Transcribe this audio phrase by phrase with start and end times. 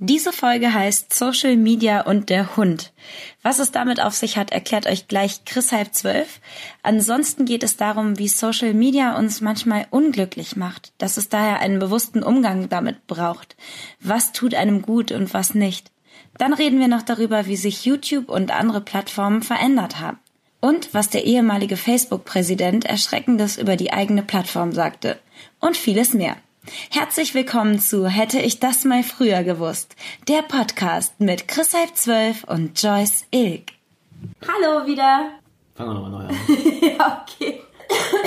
[0.00, 2.92] Diese Folge heißt Social Media und der Hund.
[3.42, 6.40] Was es damit auf sich hat, erklärt euch gleich Chris halb zwölf.
[6.84, 11.80] Ansonsten geht es darum, wie Social Media uns manchmal unglücklich macht, dass es daher einen
[11.80, 13.56] bewussten Umgang damit braucht.
[14.00, 15.90] Was tut einem gut und was nicht.
[16.38, 20.20] Dann reden wir noch darüber, wie sich YouTube und andere Plattformen verändert haben.
[20.60, 25.18] Und was der ehemalige Facebook-Präsident Erschreckendes über die eigene Plattform sagte.
[25.58, 26.36] Und vieles mehr.
[26.90, 29.96] Herzlich willkommen zu Hätte ich das mal früher gewusst.
[30.28, 33.70] Der Podcast mit Chris halb zwölf und Joyce Ilk.
[34.42, 35.30] Hallo wieder.
[35.74, 36.36] Fangen wir nochmal neu an.
[36.98, 37.60] ja, okay.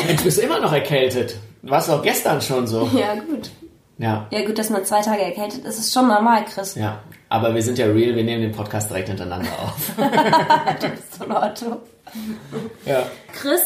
[0.08, 1.36] Mensch, bist du immer noch erkältet?
[1.62, 2.90] Warst du auch gestern schon so?
[2.96, 3.52] Ja, gut.
[3.98, 4.28] Ja.
[4.32, 6.76] Ja, gut, dass man zwei Tage erkältet ist, ist schon normal, Chris.
[6.76, 7.02] Ja.
[7.30, 9.92] Aber wir sind ja real, wir nehmen den Podcast direkt hintereinander auf.
[10.82, 11.82] du bist so ein Otto.
[12.86, 13.06] ja.
[13.34, 13.62] Chris,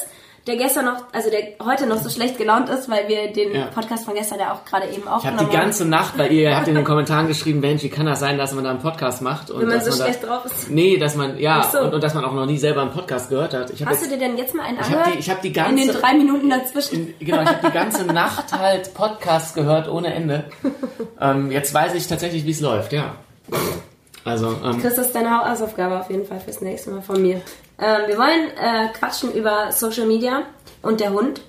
[0.48, 3.66] der gestern noch, also der heute noch so schlecht gelaunt ist, weil wir den Ja.
[3.68, 6.56] Podcast von gestern ja auch gerade eben Ich habe aufgenommen die ganze Nacht, weil ihr
[6.56, 9.22] habt in den Kommentaren geschrieben, Mensch, wie kann das sein, dass man da einen Podcast
[9.24, 9.50] macht?
[9.50, 10.70] Und Wenn man so da, schlecht drauf ist.
[10.70, 11.80] Nee, dass man, ja, so.
[11.80, 13.72] und, und dass man auch noch nie selber einen Podcast gehört hat.
[13.72, 15.26] Hast du jetzt, dir denn jetzt mal einen ich habe angehört?
[15.26, 17.14] die, hab die In ganze, den drei Minuten dazwischen.
[17.20, 20.46] genau, ich habe die ganze Nacht halt Podcasts gehört ohne Ende.
[21.18, 23.16] Ähm, jetzt weiß ich tatsächlich, wie es läuft, ja.
[24.26, 27.42] Also, ähm, Chris, das ist deine Hausaufgabe auf jeden Fall fürs nächste Mal von mir.
[27.80, 30.42] Ähm, wir wollen äh, quatschen über Social Media
[30.82, 31.42] und der Hund.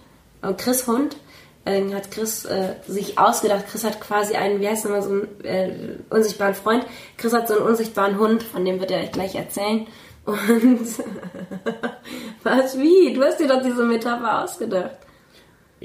[0.42, 1.16] Und Chris Hund
[1.64, 3.66] äh, hat Chris äh, sich ausgedacht.
[3.70, 5.72] Chris hat quasi einen, wie heißt nochmal, so einen äh,
[6.10, 6.84] unsichtbaren Freund.
[7.16, 9.86] Chris hat so einen unsichtbaren Hund, von dem wird er euch gleich erzählen.
[10.26, 10.86] Und
[12.42, 13.14] was, wie?
[13.14, 14.98] Du hast dir doch diese Metapher ausgedacht.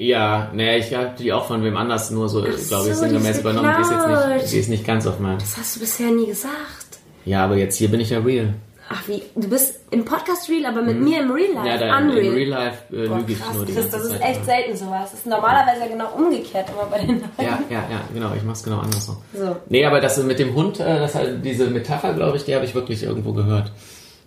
[0.08, 2.92] Ja, nee, ich habe die auch von wem anders nur so, glaube ich, so, die
[2.92, 3.72] sinngemäß übernommen.
[3.76, 5.38] Die ist jetzt nicht, die ist nicht ganz auf meinem.
[5.38, 6.98] Das hast du bisher nie gesagt.
[7.24, 8.54] Ja, aber jetzt hier bin ich ja real.
[8.88, 11.68] Ach wie, du bist im Podcast real, aber mit mir im Real Life.
[11.68, 12.24] Ja, da Unreal.
[12.26, 14.76] im Real Life äh, Boah, lüge ich krass, nur die Chris, das ist echt selten
[14.76, 15.10] sowas.
[15.12, 17.30] Das ist normalerweise ja genau umgekehrt immer bei den Leuten.
[17.38, 19.16] Ja, ja, ja, genau, ich mach's genau andersrum.
[19.32, 19.56] So.
[19.68, 22.64] Nee, aber das mit dem Hund, äh, das halt, diese Metapher, glaube ich, die habe
[22.64, 23.70] ich wirklich irgendwo gehört.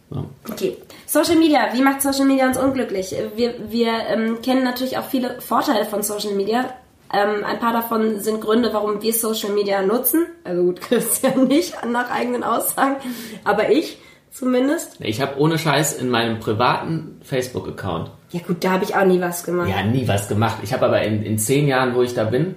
[0.09, 0.29] So.
[0.49, 0.77] Okay.
[1.07, 3.15] Social Media, wie macht Social Media uns unglücklich?
[3.35, 6.73] Wir, wir ähm, kennen natürlich auch viele Vorteile von Social Media.
[7.13, 10.25] Ähm, ein paar davon sind Gründe, warum wir Social Media nutzen.
[10.43, 12.97] Also gut, Christian nicht nach eigenen Aussagen,
[13.43, 13.97] aber ich
[14.31, 14.97] zumindest.
[14.99, 19.21] Ich habe ohne Scheiß in meinem privaten Facebook-Account Ja gut, da habe ich auch nie
[19.21, 19.69] was gemacht.
[19.69, 20.57] ja nie was gemacht.
[20.61, 22.55] Ich habe aber in, in zehn Jahren, wo ich da bin,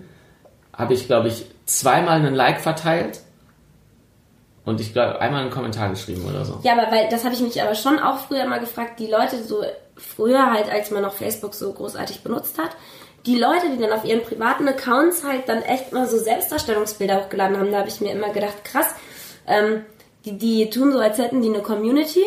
[0.73, 3.21] habe ich, glaube ich, zweimal einen Like verteilt
[4.69, 6.61] und ich glaube einmal einen Kommentar geschrieben oder so.
[6.63, 9.43] Ja, aber weil das habe ich mich aber schon auch früher mal gefragt, die Leute
[9.43, 9.65] so
[9.97, 12.71] früher halt, als man noch Facebook so großartig benutzt hat,
[13.25, 17.59] die Leute, die dann auf ihren privaten Accounts halt dann echt mal so Selbstdarstellungsbilder hochgeladen
[17.59, 18.95] haben, da habe ich mir immer gedacht, krass,
[19.47, 19.87] ähm,
[20.27, 22.25] die, die tun so, als hätten die eine Community.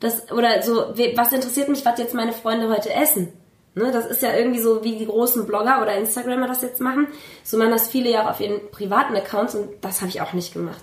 [0.00, 3.32] Das, oder so, was interessiert mich, was jetzt meine Freunde heute essen?
[3.74, 7.08] Ne, das ist ja irgendwie so, wie die großen Blogger oder Instagrammer das jetzt machen.
[7.42, 10.32] So machen das viele ja auch auf ihren privaten Accounts und das habe ich auch
[10.32, 10.82] nicht gemacht.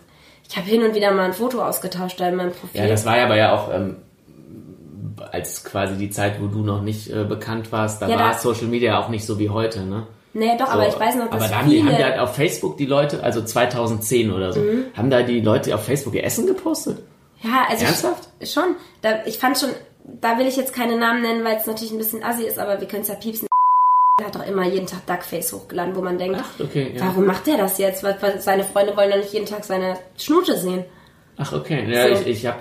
[0.52, 2.82] Ich habe hin und wieder mal ein Foto ausgetauscht da in meinem Profil.
[2.82, 3.96] Ja, das war ja aber ja auch ähm,
[5.32, 8.38] als quasi die Zeit, wo du noch nicht äh, bekannt warst, da Ja, war da-
[8.38, 10.08] Social Media auch nicht so wie heute, ne?
[10.34, 12.36] Nee, doch, aber ich weiß noch, aber dass da haben die, haben die halt auf
[12.36, 14.86] Facebook die Leute, also 2010 oder so, Mhm.
[14.96, 17.00] haben da die Leute auf Facebook ihr Essen gepostet?
[17.44, 18.28] ja, also Ernsthaft?
[18.40, 18.76] Ich, schon.
[19.02, 19.70] Da, ich fand schon,
[20.06, 22.80] da will ich jetzt keine Namen nennen, weil es natürlich ein bisschen assi ist, aber
[22.80, 23.48] wir können es ja piepsen.
[24.22, 27.06] Er hat doch immer jeden Tag Duckface hochgeladen, wo man denkt, Ach, okay, ja.
[27.06, 28.04] warum macht der das jetzt?
[28.04, 30.86] Weil, weil seine Freunde wollen doch nicht jeden Tag seine Schnute sehen.
[31.38, 31.86] Ach, okay.
[31.92, 32.22] Ja, So.
[32.22, 32.60] ich, ich habe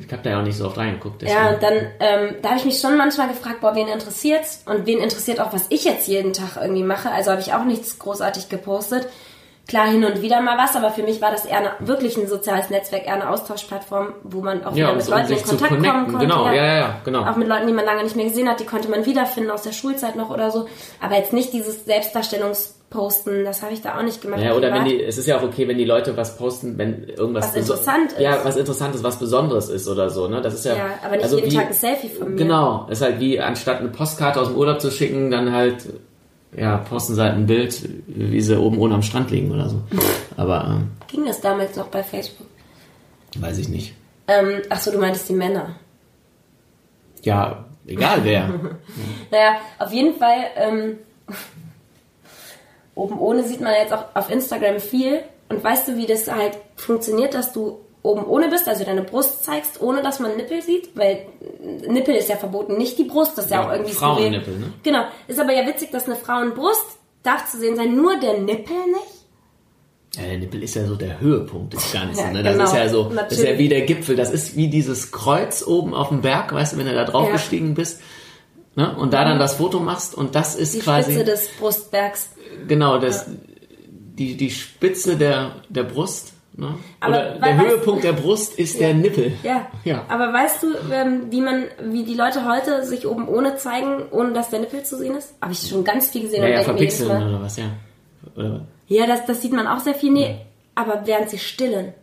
[0.00, 1.22] ich hab da ja auch nicht so oft reingeguckt.
[1.22, 1.54] Ja, deswegen.
[1.54, 4.62] und dann, ähm, da habe ich mich schon manchmal gefragt, boah, wen interessiert's?
[4.64, 7.10] Und wen interessiert auch, was ich jetzt jeden Tag irgendwie mache?
[7.10, 9.06] Also habe ich auch nichts großartig gepostet.
[9.68, 12.26] Klar, hin und wieder mal was, aber für mich war das eher eine, wirklich ein
[12.26, 16.06] soziales Netzwerk, eher eine Austauschplattform, wo man auch wieder mit um Leuten in Kontakt kommen
[16.06, 16.26] konnte.
[16.26, 17.26] Genau, ja, ja, ja, genau.
[17.26, 19.60] Auch mit Leuten, die man lange nicht mehr gesehen hat, die konnte man wiederfinden aus
[19.60, 20.66] der Schulzeit noch oder so.
[21.02, 24.40] Aber jetzt nicht dieses Selbstdarstellungsposten, das habe ich da auch nicht gemacht.
[24.40, 27.06] Ja, oder wenn die, es ist ja auch okay, wenn die Leute was posten, wenn
[27.06, 28.20] irgendwas Was interessant ist.
[28.20, 30.40] Ja, was interessantes, was Besonderes ist oder so, ne?
[30.40, 30.76] Das ist ja.
[30.76, 32.36] Ja, aber nicht also jeden wie, Tag ein Selfie von mir.
[32.36, 35.84] Genau, ist halt wie anstatt eine Postkarte aus dem Urlaub zu schicken, dann halt
[36.58, 39.82] ja posten sie halt ein Bild, wie sie oben ohne am Strand liegen oder so.
[40.36, 42.46] Aber ähm, Ging das damals noch bei Facebook?
[43.36, 43.94] weiß ich nicht.
[44.26, 45.76] Ähm, ach so, du meintest die Männer.
[47.22, 48.48] Ja, egal wer.
[49.30, 50.98] Naja, auf jeden Fall, ähm,
[52.94, 55.22] oben ohne sieht man jetzt auch auf Instagram viel.
[55.48, 59.44] Und weißt du, wie das halt funktioniert, dass du oben ohne bist, also deine Brust
[59.44, 60.96] zeigst, ohne dass man Nippel sieht?
[60.96, 61.26] Weil
[61.86, 64.72] Nippel ist ja verboten, nicht die Brust, das ist ja, Ja, auch irgendwie Frauennippel, ne?
[64.82, 65.04] Genau.
[65.28, 66.84] Ist aber ja witzig, dass eine Frauenbrust
[67.22, 70.16] darf zu sehen sein, nur der Nippel nicht?
[70.16, 72.18] Ja, der Nippel ist ja so der Höhepunkt des Ganzen.
[72.18, 72.42] Ja, ne?
[72.42, 72.64] Das genau.
[72.64, 74.16] ist ja so, das ist ja wie der Gipfel.
[74.16, 77.26] Das ist wie dieses Kreuz oben auf dem Berg, weißt du, wenn du da drauf
[77.26, 77.32] Ja.
[77.32, 78.00] gestiegen bist.
[78.74, 78.96] Ne?
[78.96, 82.30] Und da dann das Foto machst und das ist Die quasi Spitze des Brustbergs.
[82.68, 83.26] genau das
[83.80, 86.74] die die Spitze der der Brust Ne?
[86.98, 89.32] Aber Oder der Höhepunkt der Brust ist der Nippel.
[89.44, 89.68] Ja.
[89.84, 90.04] Ja.
[90.08, 94.32] Aber weißt du, ähm, wie man, wie die Leute heute sich oben ohne zeigen, ohne
[94.32, 95.34] dass der Nippel zu sehen ist?
[95.40, 97.66] Habe ich schon ganz viel gesehen Ja, und ja, verpixeln oder was, ja.
[98.34, 100.10] Oder, Ja, das, das sieht man auch sehr viel.
[100.10, 100.34] Nee,
[100.74, 101.94] aber während sie stillen.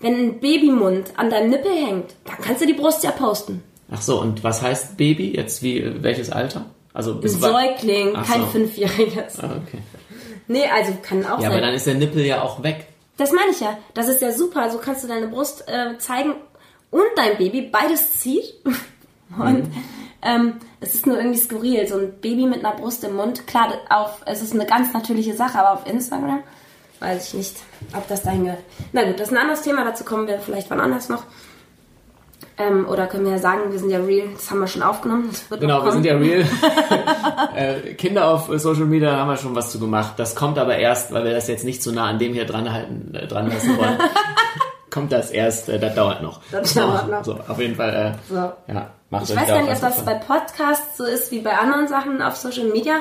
[0.00, 3.62] Wenn ein Babymund an deinem Nippel hängt, dann kannst du die Brust ja posten.
[3.92, 5.36] ach so, und was heißt Baby?
[5.36, 6.64] Jetzt wie, welches Alter?
[6.92, 8.46] Also Ein bis Säugling, kein so.
[8.46, 9.38] Fünfjähriges.
[9.38, 9.78] Ah, okay.
[10.48, 11.62] Nee, also kann auch Ja, aber sein.
[11.62, 12.86] dann ist der Nippel ja auch weg.
[13.20, 13.76] Das meine ich ja.
[13.92, 14.70] Das ist ja super.
[14.70, 16.32] So kannst du deine Brust äh, zeigen
[16.90, 17.60] und dein Baby.
[17.60, 18.54] Beides zieht.
[19.38, 19.70] Und
[20.22, 21.86] ähm, es ist nur irgendwie skurril.
[21.86, 23.46] So ein Baby mit einer Brust im Mund.
[23.46, 26.42] Klar, auf, es ist eine ganz natürliche Sache, aber auf Instagram
[26.98, 27.56] weiß ich nicht,
[27.96, 28.64] ob das dahin gehört.
[28.92, 29.84] Na gut, das ist ein anderes Thema.
[29.84, 31.22] Dazu kommen wir vielleicht wann anders noch.
[32.60, 34.28] Ähm, oder können wir ja sagen, wir sind ja real.
[34.34, 35.28] Das haben wir schon aufgenommen.
[35.30, 36.44] Das wird Genau, wir sind ja real.
[37.56, 40.14] äh, Kinder auf Social Media haben wir schon was zu gemacht.
[40.18, 42.70] Das kommt aber erst, weil wir das jetzt nicht so nah an dem hier dran
[42.70, 43.96] halten, äh, dran lassen wollen.
[44.90, 46.40] kommt das erst, äh, das dauert noch.
[46.52, 47.24] Das dauert noch.
[47.24, 48.52] So, auf jeden Fall, äh, So.
[48.66, 50.14] ja, macht Ich weiß gar nicht, ob was das bei.
[50.14, 52.96] Podcasts so ist wie bei anderen Sachen auf Social Media.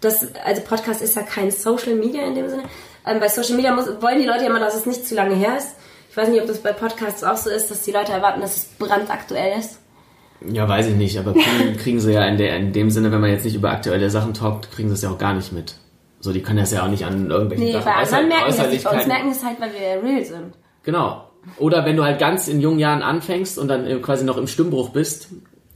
[0.00, 2.62] Das, also Podcast ist ja kein Social Media in dem Sinne.
[3.04, 5.34] Ähm, bei Social Media muss, wollen die Leute ja immer, dass es nicht zu lange
[5.34, 5.76] her ist.
[6.12, 8.54] Ich weiß nicht, ob das bei Podcasts auch so ist, dass die Leute erwarten, dass
[8.54, 9.78] es brandaktuell ist.
[10.46, 13.22] Ja, weiß ich nicht, aber kriegen, kriegen sie ja in, der, in dem Sinne, wenn
[13.22, 15.76] man jetzt nicht über aktuelle Sachen talkt, kriegen sie es ja auch gar nicht mit.
[16.20, 18.82] So, die können das ja auch nicht an irgendwelchen Nee, Sachen bei anderen merken das.
[18.82, 20.54] Bei uns merken es halt, weil wir real sind.
[20.82, 21.30] Genau.
[21.56, 24.46] Oder wenn du halt ganz in jungen Jahren anfängst und dann äh, quasi noch im
[24.46, 25.30] Stimmbruch bist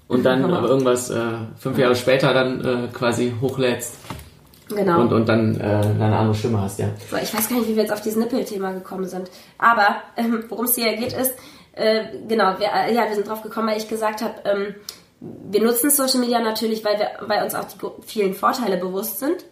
[0.06, 1.18] und dann aber irgendwas äh,
[1.56, 3.96] fünf Jahre später dann äh, quasi hochlädst
[4.68, 5.00] Genau.
[5.00, 6.88] und, und dann äh, eine andere Stimme hast, ja.
[7.08, 9.30] So, ich weiß gar nicht, wie wir jetzt auf dieses Nippel-Thema gekommen sind.
[9.58, 11.34] Aber ähm, worum es hier geht, ist,
[11.72, 14.74] äh, genau, wir, äh, ja, wir sind drauf gekommen, weil ich gesagt habe, ähm,
[15.20, 17.76] wir nutzen Social Media natürlich, weil, wir, weil uns auch die
[18.06, 19.44] vielen Vorteile bewusst sind.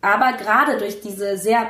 [0.00, 1.66] Aber gerade durch diese sehr,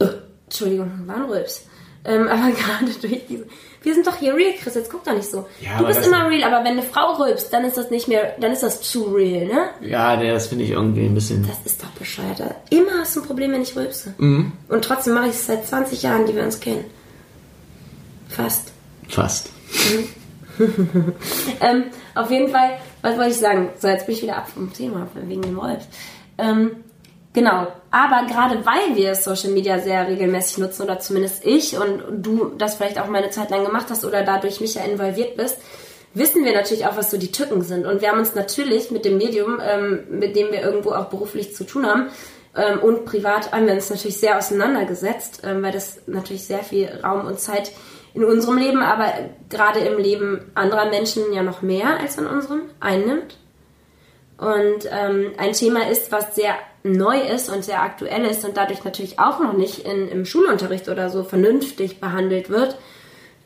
[0.00, 0.06] äh,
[0.44, 1.66] Entschuldigung, war ein Rülps.
[2.06, 3.46] Ähm, aber gerade durch diese,
[3.82, 5.46] wir sind doch hier real, Chris, jetzt guck doch nicht so.
[5.60, 8.34] Ja, du bist immer real, aber wenn eine Frau rülpst, dann ist das nicht mehr,
[8.40, 9.68] dann ist das zu real, ne?
[9.80, 11.46] Ja, das finde ich irgendwie ein bisschen.
[11.46, 12.40] Das ist doch bescheuert.
[12.70, 14.14] Immer hast du ein Problem, wenn ich rülpse.
[14.18, 14.52] Mhm.
[14.68, 16.84] Und trotzdem mache ich es seit 20 Jahren, die wir uns kennen.
[18.28, 18.72] Fast.
[19.08, 19.50] Fast.
[21.60, 23.68] Ähm, auf jeden Fall, was wollte ich sagen?
[23.78, 25.84] So, jetzt bin ich wieder ab vom Thema, wegen dem Rolf.
[26.38, 26.76] Ähm,
[27.36, 27.68] genau.
[27.92, 32.74] Aber gerade weil wir Social Media sehr regelmäßig nutzen, oder zumindest ich und du das
[32.74, 35.58] vielleicht auch mal eine Zeit lang gemacht hast oder dadurch mich ja involviert bist,
[36.14, 37.86] wissen wir natürlich auch, was so die Tücken sind.
[37.86, 41.54] Und wir haben uns natürlich mit dem Medium, ähm, mit dem wir irgendwo auch beruflich
[41.54, 42.08] zu tun haben,
[42.56, 46.88] ähm, und privat haben wir uns natürlich sehr auseinandergesetzt, ähm, weil das natürlich sehr viel
[47.04, 47.72] Raum und Zeit
[48.14, 49.12] in unserem Leben, aber
[49.50, 53.36] gerade im Leben anderer Menschen ja noch mehr als in unserem einnimmt.
[54.38, 56.54] Und ähm, ein Thema ist, was sehr
[56.92, 60.88] neu ist und sehr aktuell ist und dadurch natürlich auch noch nicht in, im Schulunterricht
[60.88, 62.76] oder so vernünftig behandelt wird.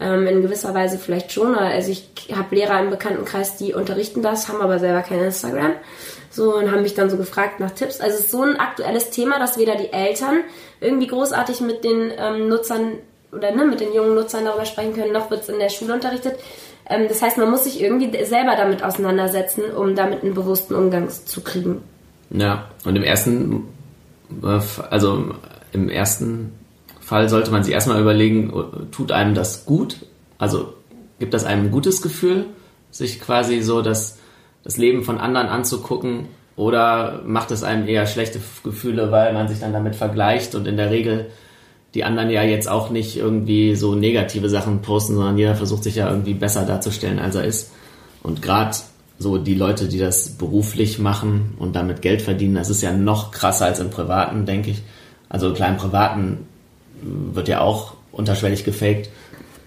[0.01, 1.55] Ähm, in gewisser Weise vielleicht schon.
[1.55, 5.73] Also ich habe Lehrer im Bekanntenkreis, die unterrichten das, haben aber selber kein Instagram.
[6.31, 8.01] So und haben mich dann so gefragt nach Tipps.
[8.01, 10.41] Also es ist so ein aktuelles Thema, dass weder die Eltern
[10.81, 12.93] irgendwie großartig mit den ähm, Nutzern
[13.33, 15.95] oder ne, mit den jungen Nutzern darüber sprechen können, noch wird es in der Schule
[15.95, 16.39] unterrichtet.
[16.89, 21.09] Ähm, das heißt, man muss sich irgendwie selber damit auseinandersetzen, um damit einen bewussten Umgang
[21.11, 21.83] zu kriegen.
[22.31, 23.65] Ja, und im ersten,
[24.43, 24.61] äh,
[24.91, 25.35] also
[25.73, 26.53] im ersten
[27.01, 29.97] Fall sollte man sich erstmal überlegen, äh, tut einem das gut?
[30.39, 30.75] Also
[31.19, 32.47] gibt das einem ein gutes Gefühl,
[32.91, 34.19] sich quasi so das,
[34.63, 36.29] das Leben von anderen anzugucken?
[36.57, 40.77] Oder macht es einem eher schlechte Gefühle, weil man sich dann damit vergleicht und in
[40.77, 41.31] der Regel
[41.95, 45.97] die anderen ja jetzt auch nicht irgendwie so negative Sachen posten, sondern jeder versucht sich
[45.97, 47.73] ja irgendwie besser darzustellen, als er ist.
[48.23, 48.77] Und gerade
[49.21, 53.31] so die Leute, die das beruflich machen und damit Geld verdienen, das ist ja noch
[53.33, 54.83] krasser als im Privaten, denke ich.
[55.29, 56.49] Also klar, im Privaten
[57.03, 59.11] wird ja auch unterschwellig gefaked,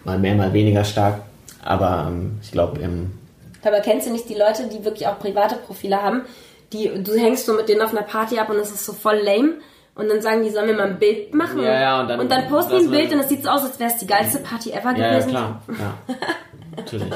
[0.05, 1.21] mal mehr, mal weniger stark.
[1.63, 3.11] Aber ähm, ich glaube, im
[3.63, 6.21] Aber kennst du nicht die Leute, die wirklich auch private Profile haben,
[6.73, 9.17] die du hängst so mit denen auf einer Party ab und es ist so voll
[9.23, 9.53] lame
[9.93, 11.61] und dann sagen die, sollen wir mal ein Bild machen?
[11.61, 13.91] Ja, ja, und dann- posten die ein Bild und es sieht so aus, als wäre
[13.91, 15.29] es die geilste Party ever ja, ja gewesen.
[15.29, 16.15] klar, ja,
[16.75, 17.13] natürlich.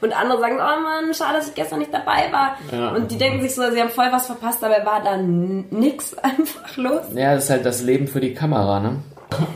[0.00, 2.56] Und andere sagen, oh Mann, schade, dass ich gestern nicht dabei war.
[2.72, 2.90] Ja.
[2.90, 6.76] Und die denken sich so, sie haben voll was verpasst, dabei war da nix einfach
[6.76, 7.02] los.
[7.14, 8.96] Ja, das ist halt das Leben für die Kamera, ne?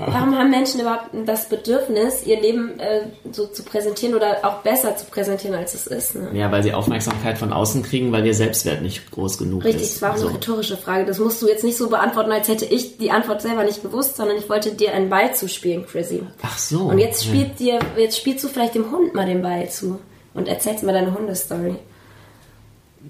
[0.06, 4.96] Warum haben Menschen überhaupt das Bedürfnis, ihr Leben äh, so zu präsentieren oder auch besser
[4.96, 6.14] zu präsentieren, als es ist?
[6.14, 6.28] Ne?
[6.34, 9.94] Ja, weil sie Aufmerksamkeit von außen kriegen, weil ihr Selbstwert nicht groß genug Richtig, ist.
[9.94, 10.28] das war auch eine So.
[10.28, 11.06] rhetorische Frage.
[11.06, 14.16] Das musst du jetzt nicht so beantworten, als hätte ich die Antwort selber nicht gewusst,
[14.16, 16.22] sondern ich wollte dir einen Ball zuspielen, Chrissy.
[16.42, 16.82] Ach so.
[16.82, 17.30] Und jetzt ja.
[17.30, 19.98] spielt dir, jetzt spielst du vielleicht dem Hund mal den Ball zu
[20.34, 21.76] und erzählst mir deine Hundestory.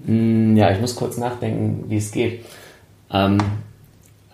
[0.05, 2.45] Hm, Ja, ich muss kurz nachdenken, wie es geht.
[3.11, 3.37] Ähm,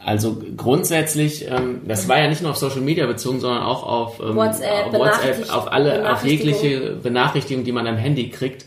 [0.06, 4.20] Also grundsätzlich, ähm, das war ja nicht nur auf Social Media bezogen, sondern auch auf
[4.22, 8.66] ähm, WhatsApp, auf, WhatsApp, auf alle, auf jegliche Benachrichtigung, die man am Handy kriegt,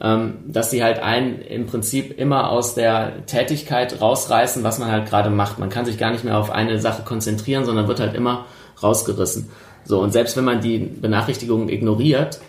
[0.00, 5.06] ähm, dass sie halt einen im Prinzip immer aus der Tätigkeit rausreißen, was man halt
[5.10, 5.58] gerade macht.
[5.58, 8.46] Man kann sich gar nicht mehr auf eine Sache konzentrieren, sondern wird halt immer
[8.82, 9.50] rausgerissen.
[9.84, 12.40] So, und selbst wenn man die Benachrichtigungen ignoriert,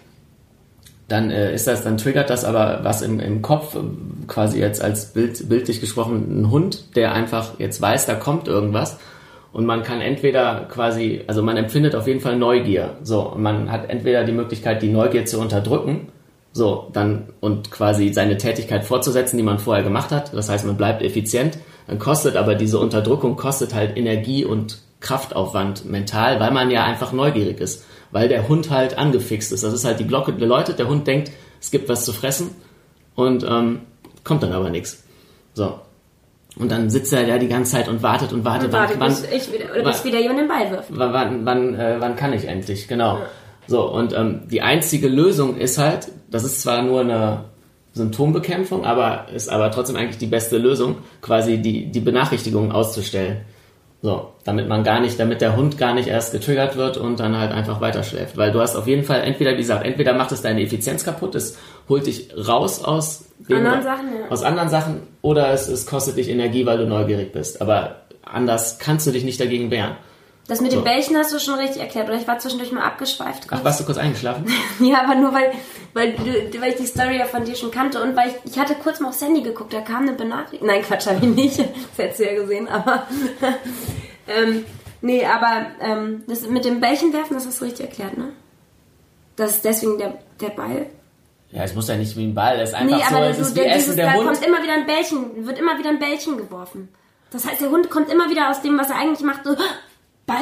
[1.13, 4.81] dann äh, ist das, dann triggert das aber was im, im Kopf, ähm, quasi jetzt
[4.81, 8.97] als Bild, bildlich gesprochen, ein Hund, der einfach jetzt weiß, da kommt irgendwas.
[9.51, 12.97] Und man kann entweder quasi, also man empfindet auf jeden Fall Neugier.
[13.03, 16.07] So, man hat entweder die Möglichkeit, die Neugier zu unterdrücken,
[16.51, 20.33] so, dann, und quasi seine Tätigkeit fortzusetzen, die man vorher gemacht hat.
[20.33, 21.59] Das heißt, man bleibt effizient.
[21.85, 27.11] Dann kostet aber diese Unterdrückung, kostet halt Energie und Kraftaufwand mental, weil man ja einfach
[27.11, 27.85] neugierig ist.
[28.13, 29.63] Weil der Hund halt angefixt ist.
[29.63, 32.51] Das ist halt die Glocke geläutet, der Hund denkt, es gibt was zu fressen
[33.15, 33.81] und ähm,
[34.23, 35.03] kommt dann aber nichts.
[35.53, 35.79] So.
[36.55, 38.67] Und dann sitzt er da die ganze Zeit und wartet und wartet.
[38.67, 40.89] Und warte, wann, bis, ich wieder, oder bis wann- wieder jemand den Ball wirft.
[40.91, 43.17] wann, wann, wann, äh, wann kann ich endlich, genau.
[43.65, 47.45] So, und ähm, die einzige Lösung ist halt, das ist zwar nur eine
[47.93, 53.37] Symptombekämpfung, aber ist aber trotzdem eigentlich die beste Lösung, quasi die, die Benachrichtigungen auszustellen.
[54.03, 57.37] So, damit man gar nicht, damit der Hund gar nicht erst getriggert wird und dann
[57.37, 58.35] halt einfach weiterschläft.
[58.35, 61.35] Weil du hast auf jeden Fall entweder, wie gesagt, entweder macht es deine Effizienz kaputt,
[61.35, 61.57] es
[61.87, 64.29] holt dich raus aus dem, Anderen Sachen, ja.
[64.29, 67.61] aus anderen Sachen, oder es, es kostet dich Energie, weil du neugierig bist.
[67.61, 69.95] Aber anders kannst du dich nicht dagegen wehren.
[70.47, 70.77] Das mit So.
[70.79, 73.47] den Bällchen hast du schon richtig erklärt, oder ich war zwischendurch mal abgeschweift.
[73.49, 74.45] Ach, warst du kurz eingeschlafen?
[74.79, 75.53] Ja, aber nur weil,
[75.93, 78.59] weil, du, weil ich die Story ja von dir schon kannte und weil ich, ich
[78.59, 80.67] hatte kurz mal aufs Handy geguckt, da kam eine Benachrichtigung.
[80.67, 81.59] Nein, Quatsch, habe ich nicht.
[81.95, 83.07] Das hättest du ja gesehen, aber.
[84.27, 84.65] ähm,
[85.01, 88.29] nee, aber ähm, das mit dem Bällchen werfen, das hast du richtig erklärt, ne?
[89.37, 90.87] Das ist deswegen der, der Ball.
[91.51, 93.37] Ja, es muss ja nicht wie ein Ball, es ist einfach Nee, so, aber es
[93.37, 94.25] du, ist wie der, Essen, dieses, der da Hund.
[94.25, 96.89] kommt immer wieder ein Bällchen, wird immer wieder ein Bällchen geworfen.
[97.31, 99.55] Das heißt, der Hund kommt immer wieder aus dem, was er eigentlich macht, so,
[100.25, 100.37] Ball?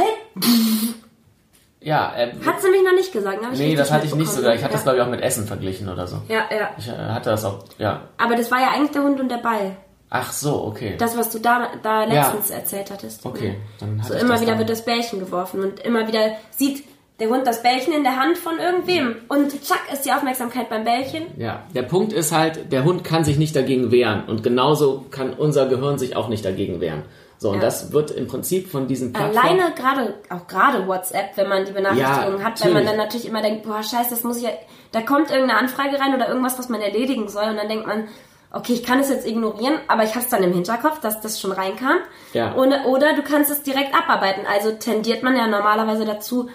[1.83, 3.41] Ja, äh, Hat's nämlich noch nicht gesagt.
[3.41, 3.47] ne?
[3.47, 4.53] Hab ich nee, das hatte ich nicht sogar.
[4.53, 4.91] Ich hatte das, ja.
[4.91, 6.17] glaube ich, auch mit Essen verglichen oder so.
[6.27, 6.69] Ja, ja.
[6.77, 8.01] Ich äh, hatte das auch, ja.
[8.17, 9.75] Aber das war ja eigentlich der Hund und der Ball.
[10.11, 10.95] Ach so, okay.
[10.97, 13.25] Das, was du da, da letztens erzählt hattest.
[13.25, 14.59] Okay, dann So hatte ich immer das wieder dann.
[14.59, 16.83] wird das Bällchen geworfen und immer wieder sieht
[17.21, 19.15] der Hund das Bällchen in der Hand von irgendwem.
[19.29, 21.27] Und zack ist die Aufmerksamkeit beim Bällchen.
[21.37, 25.33] Ja, der Punkt ist halt, der Hund kann sich nicht dagegen wehren und genauso kann
[25.33, 27.03] unser Gehirn sich auch nicht dagegen wehren.
[27.41, 27.61] So, und Ja.
[27.61, 29.39] das wird im Prinzip von diesen Plattformen...
[29.39, 33.25] Alleine gerade, auch gerade WhatsApp, wenn man die Benachrichtigungen Ja, hat, weil man dann natürlich
[33.25, 34.51] immer denkt, boah, scheiße, das muss ich ja,
[34.91, 38.09] da kommt irgendeine Anfrage rein oder irgendwas, was man erledigen soll und dann denkt man,
[38.51, 41.41] okay, ich kann es jetzt ignorieren, aber ich habe es dann im Hinterkopf, dass das
[41.41, 41.97] schon reinkam.
[42.33, 42.53] Ja.
[42.53, 44.43] Oder, oder du kannst es direkt abarbeiten.
[44.45, 46.47] Also tendiert man ja normalerweise dazu,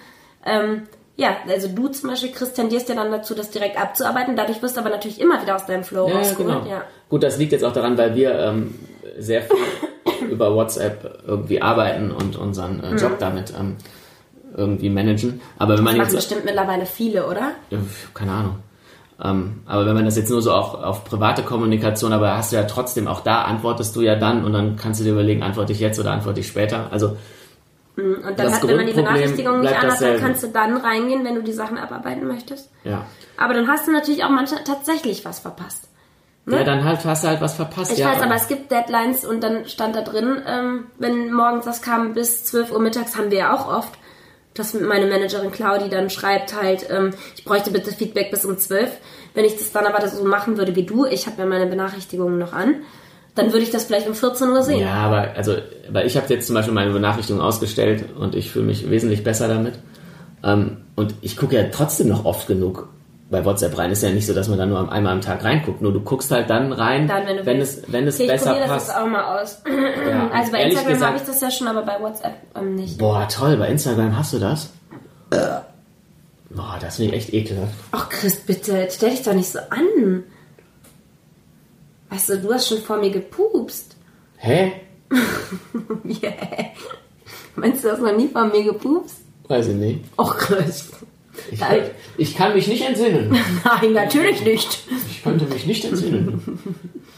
[0.45, 4.37] ähm, ja, also du zum Beispiel, Chris, tendierst ja dann dazu, das direkt abzuarbeiten.
[4.37, 6.63] Dadurch wirst du aber natürlich immer wieder aus deinem Flow ja, rausgeholt.
[6.63, 6.69] genau.
[6.69, 6.83] Ja.
[7.09, 8.75] Gut, das liegt jetzt auch daran, weil wir ähm,
[9.17, 9.57] sehr viel
[10.29, 13.75] über WhatsApp irgendwie arbeiten und unseren äh, Job damit ähm,
[14.55, 15.41] irgendwie managen.
[15.57, 15.99] Aber wenn man Mhm.
[16.01, 16.27] Machen jetzt...
[16.27, 17.51] bestimmt mittlerweile viele, oder?
[18.13, 18.55] Keine Ahnung.
[19.23, 22.55] Ähm, aber wenn man das jetzt nur so auch auf private Kommunikation, aber hast du
[22.55, 25.71] ja trotzdem auch da antwortest du ja dann und dann kannst du dir überlegen, antworte
[25.73, 26.87] ich jetzt oder antworte ich später.
[26.91, 27.17] Also
[27.97, 31.25] Und dann Das hat, wenn man die Benachrichtigung nicht anhat, dann kannst du dann reingehen,
[31.25, 32.69] wenn du die Sachen abarbeiten möchtest.
[32.83, 33.05] ja.
[33.37, 35.87] Aber dann hast du natürlich auch manchmal tatsächlich was verpasst.
[36.47, 36.59] Ne?
[36.59, 37.91] Ja, dann halt hast du halt was verpasst.
[37.91, 41.65] Ich ja, weiß, aber es gibt Deadlines und dann stand da drin, ähm, wenn morgens
[41.65, 43.91] was kam bis 12 Uhr mittags, haben wir ja auch oft,
[44.53, 48.89] dass meine Managerin Claudi dann schreibt halt, ähm, ich bräuchte bitte Feedback bis um 12.
[49.33, 52.39] Wenn ich das dann aber so machen würde wie du, ich habe ja meine Benachrichtigungen
[52.39, 52.75] noch an,
[53.35, 54.79] dann würde ich das vielleicht um 14 Uhr sehen.
[54.79, 55.57] Ja, aber also,
[55.89, 59.49] weil ich habe jetzt zum Beispiel meine Benachrichtigung ausgestellt und ich fühle mich wesentlich besser
[59.49, 59.73] damit.
[60.45, 62.87] Ähm, und ich gucke ja trotzdem noch oft genug
[63.29, 63.91] bei WhatsApp rein.
[63.91, 65.81] Ist ja nicht so, dass man da nur einmal am Tag reinguckt.
[65.81, 68.51] Nur du guckst halt dann rein, Dann, wenn wenn es, wenn es Okay, ich besser
[68.51, 68.87] probiere das passt.
[68.89, 69.61] jetzt auch mal aus.
[69.67, 72.97] Ja, Also bei Instagram habe ich das ja schon, aber bei WhatsApp ähm, nicht.
[72.97, 74.69] Boah, toll, bei Instagram hast du das?
[76.49, 77.73] Boah, das finde ich echt ekelhaft.
[77.91, 80.23] Ach, Chris, bitte, stell dich doch nicht so an.
[82.09, 83.95] Weißt du, du hast schon vor mir gepupst.
[84.37, 84.71] Hä?
[86.05, 86.67] Yeah.
[87.55, 89.17] Meinst du, du hast noch nie vor mir gepupst?
[89.47, 90.05] Weiß ich nicht.
[90.17, 90.89] Och, Chris.
[91.51, 91.61] Ich,
[92.17, 93.29] ich kann mich nicht entsinnen.
[93.63, 94.79] Nein, natürlich nicht.
[95.09, 96.41] Ich könnte mich nicht entsinnen.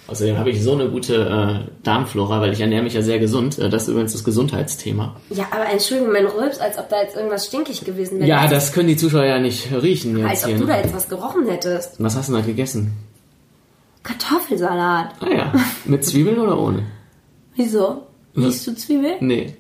[0.08, 3.60] Außerdem habe ich so eine gute äh, Darmflora, weil ich ernähre mich ja sehr gesund.
[3.60, 5.16] Äh, das ist übrigens das Gesundheitsthema.
[5.30, 8.28] Ja, aber Entschuldigung, mein Rülps, als ob da jetzt irgendwas stinkig gewesen wäre.
[8.28, 10.58] Ja, das können die Zuschauer ja nicht riechen jetzt Als ob hier.
[10.60, 10.82] du da ne?
[10.84, 12.02] jetzt was gerochen hättest.
[12.04, 12.94] Was hast du denn da gegessen?
[14.04, 15.14] Kartoffelsalat.
[15.20, 15.54] Ah ja,
[15.86, 16.84] mit Zwiebeln oder ohne?
[17.56, 18.08] Wieso?
[18.36, 19.18] Riechst du Zwiebeln?
[19.20, 19.56] Nee.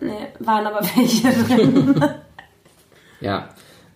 [0.00, 2.04] Nee, waren aber welche drin.
[3.20, 3.48] Ja.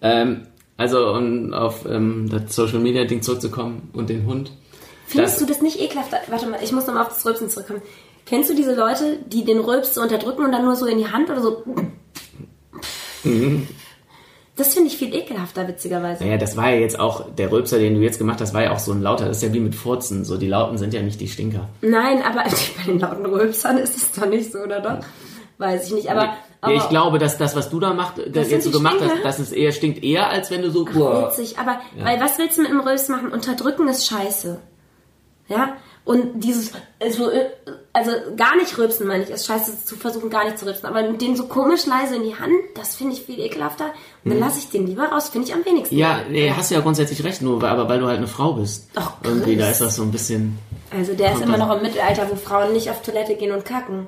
[0.03, 4.53] Ähm, also, um auf ähm, das Social Media Ding zurückzukommen und den Hund.
[5.07, 6.13] Findest Das- du das nicht ekelhaft?
[6.29, 7.83] Warte mal, ich muss nochmal auf das Rülpsen zurückkommen.
[8.27, 11.09] Kennst du diese Leute, die den Rülps so unterdrücken und dann nur so in die
[11.11, 11.65] Hand oder so?
[14.57, 16.25] Das finde ich viel ekelhafter, witzigerweise.
[16.25, 18.73] Naja, das war ja jetzt auch, der Rülpser, den du jetzt gemacht hast, war ja
[18.73, 19.27] auch so ein lauter.
[19.27, 20.25] Das ist ja wie mit Furzen.
[20.25, 21.69] So, die Lauten sind ja nicht die Stinker.
[21.81, 24.99] Nein, aber bei den lauten Rülpsern ist es doch nicht so, oder doch?
[25.59, 26.25] Weiß ich nicht, aber.
[26.25, 29.15] Ja, aber ich glaube, dass das, was du da macht, das jetzt so gemacht Stinker?
[29.15, 30.85] hast, dass es eher stinkt eher, als wenn du so.
[30.85, 31.29] Boah.
[31.29, 33.33] witzig, aber weil was willst du mit einem Rülps machen?
[33.33, 34.61] Unterdrücken ist scheiße.
[35.49, 35.77] Ja?
[36.05, 37.51] Und dieses, also, äh,
[37.93, 40.89] also gar nicht rülpsen, meine ich, ist scheiße zu versuchen, gar nicht zu rülpsen.
[40.89, 43.93] Aber den so komisch leise in die Hand, das finde ich viel ekelhafter.
[44.25, 45.97] Und dann lasse ich den lieber raus, finde ich am wenigsten.
[45.97, 48.89] Ja, nee, hast du ja grundsätzlich recht, nur aber weil du halt eine Frau bist.
[48.97, 50.59] Ach, Irgendwie, da ist das so ein bisschen.
[50.91, 54.07] Also der ist immer noch im Mittelalter, wo Frauen nicht auf Toilette gehen und kacken.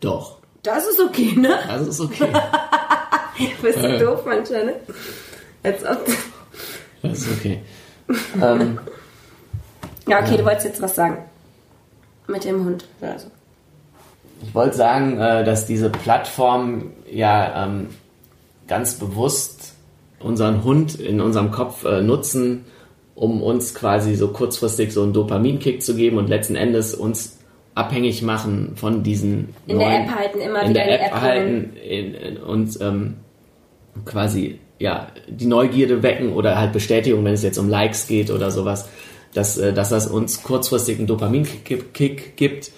[0.00, 0.39] Doch.
[0.62, 1.58] Das ist okay, ne?
[1.68, 2.28] Das ist okay.
[3.62, 4.74] Bist du doof manchmal, ne?
[5.62, 6.06] Als ob...
[7.02, 7.62] Das ist okay.
[8.42, 8.78] ähm,
[10.06, 11.18] Ja, okay, du wolltest jetzt was sagen.
[12.26, 12.84] Mit dem Hund.
[13.00, 13.28] Also.
[14.42, 17.88] Ich wollte sagen, äh, dass diese Plattform ja ähm,
[18.68, 19.74] ganz bewusst
[20.20, 22.64] unseren Hund in unserem Kopf äh, nutzen,
[23.14, 27.38] um uns quasi so kurzfristig so einen Dopaminkick zu geben und letzten Endes uns
[27.74, 31.20] abhängig machen von diesen In der neuen, App halten, immer in wieder der App App
[31.20, 33.16] halten in, in, und ähm,
[34.04, 38.50] quasi ja die Neugierde wecken oder halt Bestätigung, wenn es jetzt um Likes geht oder
[38.50, 38.88] sowas,
[39.34, 42.72] dass, äh, dass das uns kurzfristig einen Dopaminkick Kick gibt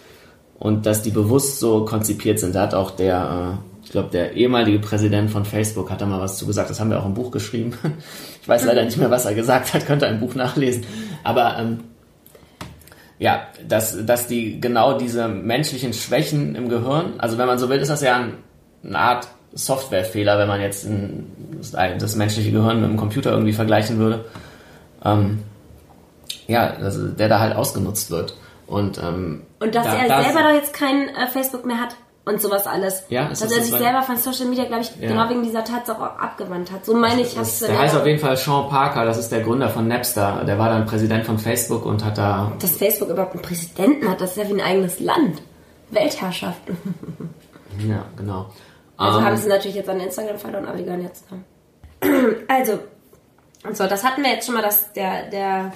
[0.58, 2.54] und dass die bewusst so konzipiert sind.
[2.54, 6.20] Da hat auch der, äh, ich glaube, der ehemalige Präsident von Facebook hat da mal
[6.20, 6.70] was zu gesagt.
[6.70, 7.72] Das haben wir auch im Buch geschrieben.
[8.42, 10.84] Ich weiß leider nicht mehr, was er gesagt hat, könnt ihr im Buch nachlesen.
[11.22, 11.78] Aber ähm,
[13.22, 17.78] ja, dass, dass die genau diese menschlichen Schwächen im Gehirn, also wenn man so will,
[17.78, 18.34] ist das ja ein,
[18.84, 23.52] eine Art Softwarefehler, wenn man jetzt ein, das, das menschliche Gehirn mit dem Computer irgendwie
[23.52, 24.24] vergleichen würde.
[25.04, 25.38] Ähm,
[26.48, 28.34] ja, also der da halt ausgenutzt wird.
[28.66, 32.40] Und, ähm, Und dass da- er selber doch jetzt kein äh, Facebook mehr hat und
[32.40, 33.04] sowas alles.
[33.08, 35.08] Ja, ist dass das er sich selber von Social Media, glaube ich, Ja.
[35.08, 36.84] genau wegen dieser Tatsache auch abgewandt hat.
[36.84, 39.40] So meine ich, hast du Der heißt auf jeden Fall Sean Parker, das ist der
[39.40, 40.44] Gründer von Napster.
[40.46, 42.52] Der war dann Präsident von Facebook und hat da.
[42.60, 45.42] Dass Facebook überhaupt einen Präsidenten hat, das ist ja wie ein eigenes Land.
[45.90, 46.60] Weltherrschaft.
[47.88, 48.46] Ja, genau.
[48.98, 52.06] Also Ähm, haben sie natürlich jetzt an Instagram verloren, aber die gehören jetzt da.
[52.48, 52.78] Also,
[53.66, 55.72] und so, das hatten wir jetzt schon mal, dass der, der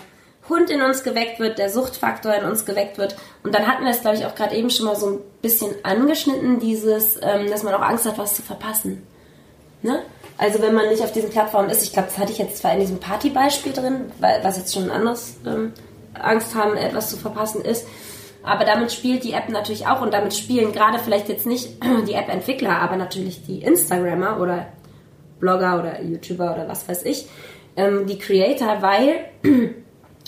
[0.48, 3.16] Hund in uns geweckt wird, der Suchtfaktor in uns geweckt wird.
[3.42, 5.74] Und dann hatten wir es, glaube ich, auch gerade eben schon mal so ein bisschen
[5.82, 9.06] angeschnitten, dieses, ähm, dass man auch Angst hat, was zu verpassen.
[9.82, 10.02] Ne?
[10.38, 12.72] Also wenn man nicht auf diesen Plattformen ist, ich glaube, das hatte ich jetzt zwar
[12.72, 15.72] in diesem Partybeispiel drin, weil, was jetzt schon ein anderes ähm,
[16.14, 17.86] Angst haben, etwas zu verpassen ist.
[18.42, 22.14] Aber damit spielt die App natürlich auch und damit spielen gerade vielleicht jetzt nicht die
[22.14, 24.66] App-Entwickler, aber natürlich die Instagrammer oder
[25.40, 27.28] Blogger oder YouTuber oder was weiß ich,
[27.76, 29.26] ähm, die Creator, weil,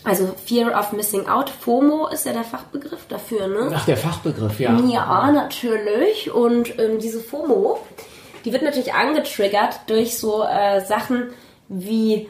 [0.08, 3.70] also Fear of Missing Out, FOMO ist ja der Fachbegriff dafür, ne?
[3.74, 4.78] Ach, der Fachbegriff, ja.
[4.80, 6.30] Ja, natürlich.
[6.32, 7.78] Und ähm, diese FOMO,
[8.44, 11.28] die wird natürlich angetriggert durch so äh, Sachen
[11.68, 12.28] wie,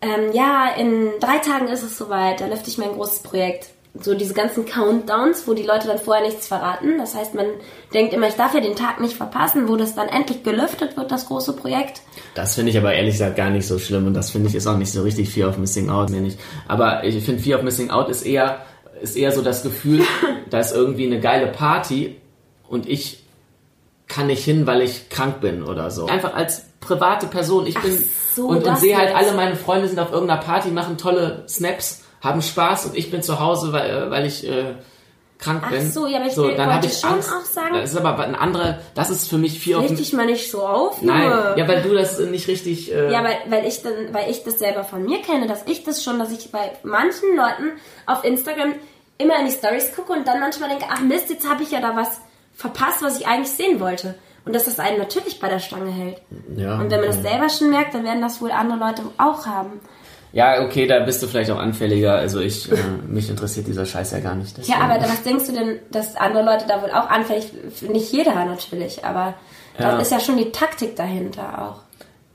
[0.00, 3.70] ähm, ja, in drei Tagen ist es soweit, da lüfte ich mein großes Projekt.
[3.98, 6.98] So diese ganzen Countdowns, wo die Leute dann vorher nichts verraten.
[6.98, 7.46] Das heißt, man
[7.92, 11.10] denkt immer, ich darf ja den Tag nicht verpassen, wo das dann endlich gelüftet wird,
[11.10, 12.02] das große Projekt.
[12.34, 14.66] Das finde ich aber ehrlich gesagt gar nicht so schlimm und das finde ich ist
[14.68, 16.38] auch nicht so richtig Fear of Missing Out, mir nicht.
[16.68, 18.64] Aber ich finde Fear of Missing Out ist eher,
[19.02, 20.04] ist eher so das Gefühl,
[20.50, 22.20] da ist irgendwie eine geile Party
[22.68, 23.24] und ich
[24.06, 26.06] kann nicht hin, weil ich krank bin oder so.
[26.06, 27.66] Einfach als private Person.
[27.66, 28.02] Ich bin
[28.34, 32.02] so, und, und sehe halt alle meine Freunde sind auf irgendeiner Party, machen tolle Snaps,
[32.20, 34.74] haben Spaß und ich bin zu Hause, weil, weil ich äh,
[35.38, 35.90] krank Ach bin.
[35.90, 37.30] so, ja, aber ich will- dann wollte habe ich schon Angst.
[37.32, 40.26] auch sagen- das ist aber ein anderer, das ist für mich of Richte ich mal
[40.26, 41.54] nicht so auf, Nein, Junge.
[41.56, 42.92] ja, weil du das nicht richtig.
[42.94, 45.82] Äh, Ja, weil, weil ich dann, weil ich das selber von mir kenne, dass ich
[45.84, 47.72] das schon, dass ich bei manchen Leuten
[48.06, 48.74] auf Instagram
[49.16, 51.80] immer in die Stories gucke und dann manchmal denke, ach Mist, jetzt habe ich ja
[51.80, 52.20] da was
[52.54, 54.14] verpasst, was ich eigentlich sehen wollte.
[54.46, 56.16] Und dass das einen natürlich bei der Stange hält.
[56.56, 59.44] ja, Und wenn man das selber schon merkt, dann werden das wohl andere Leute auch
[59.46, 59.80] haben.
[60.32, 62.14] Ja, okay, da bist du vielleicht auch anfälliger.
[62.14, 62.76] Also ich, äh,
[63.08, 64.56] mich interessiert dieser Scheiß ja gar nicht.
[64.58, 67.48] Ja, deswegen- aber was denkst du denn, dass andere Leute da wohl auch anfällig,
[67.88, 69.34] nicht jeder natürlich, aber
[69.78, 69.92] Ja.
[69.92, 71.80] da ist ja schon die Taktik dahinter auch.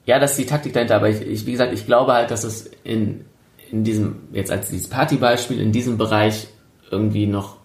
[0.05, 2.43] Ja, das ist die Taktik dahinter, aber ich, ich wie gesagt, ich glaube halt, dass
[2.43, 3.25] es in,
[3.71, 6.47] in diesem, jetzt als dieses Partybeispiel, in diesem Bereich
[6.91, 7.57] irgendwie noch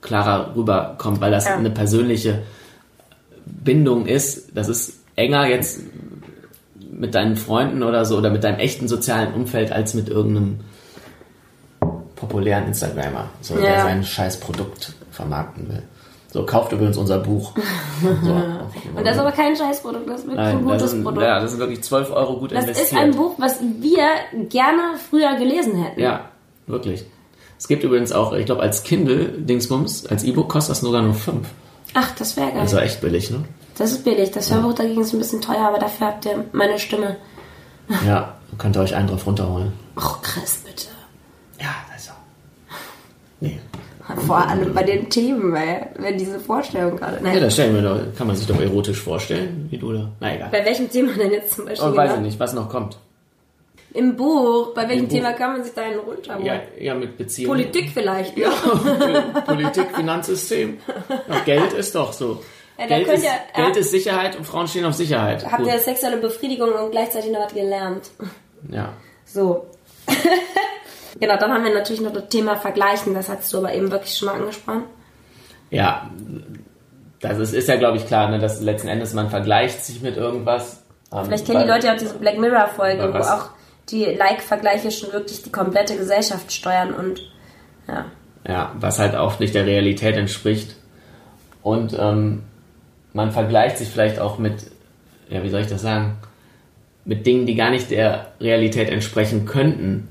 [0.00, 1.56] klarer rüberkommt, weil das Ja.
[1.56, 2.42] eine persönliche
[3.46, 4.56] Bindung ist.
[4.56, 5.80] Das ist enger jetzt
[6.98, 10.60] mit deinen Freunden oder so oder mit deinem echten sozialen Umfeld als mit irgendeinem
[12.16, 13.82] populären Instagrammer, so, der Ja.
[13.84, 15.82] sein scheiß Produkt vermarkten will.
[16.30, 17.52] So, kauft übrigens unser Buch.
[18.22, 18.30] So.
[18.96, 21.22] Und das ist aber kein Scheißprodukt, das ist wirklich ein Nein, das gutes sind, Produkt.
[21.22, 22.92] ja, das sind wirklich 12 Euro gut Das investiert.
[22.92, 24.06] ist ein Buch, was wir
[24.48, 26.00] gerne früher gelesen hätten.
[26.00, 26.26] Ja,
[26.66, 27.04] wirklich.
[27.58, 31.48] Es gibt übrigens auch, ich glaube, als Kindle-Dingsbums, als E-Book kostet das sogar nur 5.
[31.94, 32.60] Ach, das wäre geil.
[32.60, 33.44] Also echt billig, ne?
[33.78, 34.32] Das ist billig.
[34.32, 37.16] Das Hörbuch dagegen ist ein bisschen teuer, aber dafür habt ihr meine Stimme.
[38.04, 39.72] Ja, könnt ihr euch einen drauf runterholen.
[39.94, 40.88] Ach, Chris, bitte.
[41.60, 42.10] Ja, also.
[43.40, 43.58] Nee.
[44.26, 47.16] Vor allem bei den Themen, weil wenn diese Vorstellung gerade.
[47.16, 47.40] Ja, Nein.
[47.40, 50.10] das stellen wir doch, kann man sich doch erotisch vorstellen, wie du da.
[50.18, 50.48] Na egal.
[50.50, 51.88] Bei welchem Thema denn jetzt zum Beispiel?
[51.88, 52.98] Oh, weiß ich nicht, was noch kommt.
[53.94, 54.74] Im Buch.
[54.74, 55.14] Bei welchem Im Buch.
[55.14, 56.44] Thema kann man sich da einen runterholen?
[56.44, 57.58] Ja, ja mit Beziehungen.
[57.58, 58.36] Politik vielleicht.
[58.36, 58.50] Ja,
[59.46, 60.78] Politik, Finanzsystem.
[61.28, 62.42] Ja, Geld ist doch so.
[62.78, 63.30] Ja, da Geld, ist, ihr-
[63.64, 65.44] Geld ist Sicherheit und Frauen stehen auf Sicherheit.
[65.44, 65.66] Habt Gut.
[65.66, 68.10] ihr sexuelle Befriedigung und gleichzeitig noch was gelernt?
[68.70, 68.92] Ja.
[69.24, 69.66] So.
[71.20, 73.14] genau, dann haben wir natürlich noch das Thema Vergleichen.
[73.14, 74.84] Das hast du aber eben wirklich schon mal angesprochen.
[75.70, 76.08] Ja,
[77.20, 80.16] das ist, ist ja, glaube ich, klar, ne, dass letzten Endes man vergleicht sich mit
[80.16, 80.82] irgendwas.
[81.12, 83.50] Ähm, Vielleicht kennen die Leute ja auch diese Black Mirror-Folge, wo auch
[83.90, 87.20] die Like-Vergleiche schon wirklich die komplette Gesellschaft steuern und
[87.88, 88.04] ja.
[88.46, 90.76] Ja, was halt auch nicht der Realität entspricht.
[91.62, 92.44] Und ähm,
[93.18, 94.70] man vergleicht sich vielleicht auch mit,
[95.28, 96.18] ja, wie soll ich das sagen,
[97.04, 100.06] mit Dingen, die gar nicht der Realität entsprechen könnten.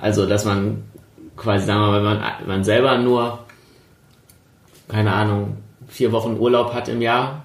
[0.00, 0.82] Also, dass man
[1.36, 3.38] quasi, sagen wir mal, wenn man, wenn man selber nur,
[4.88, 7.44] keine Ahnung, vier Wochen Urlaub hat im Jahr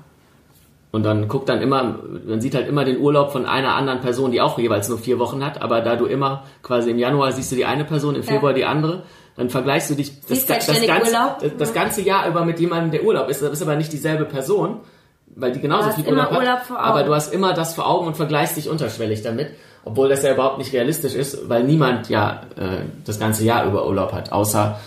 [0.89, 4.31] und dann guckt dann immer, man sieht halt immer den Urlaub von einer anderen Person,
[4.31, 7.51] die auch jeweils nur vier Wochen hat, aber da du immer quasi im Januar siehst
[7.51, 9.03] du die eine Person, im Februar die andere,
[9.38, 12.60] dann vergleichst du dich das, halt das, ständig ganze, das, das ganze Jahr über mit
[12.60, 13.41] jemandem, der Urlaub ist.
[13.41, 14.82] Das ist aber nicht dieselbe Person,
[15.28, 16.38] weil die genauso viel Urlaub hat.
[16.39, 16.60] Urlaub.
[16.71, 19.50] Aber du hast immer das vor Augen und vergleichst dich unterschwellig damit,
[19.86, 23.88] obwohl das ja überhaupt nicht realistisch ist, weil niemand ja äh, das ganze Jahr über
[23.88, 24.80] Urlaub hat, außer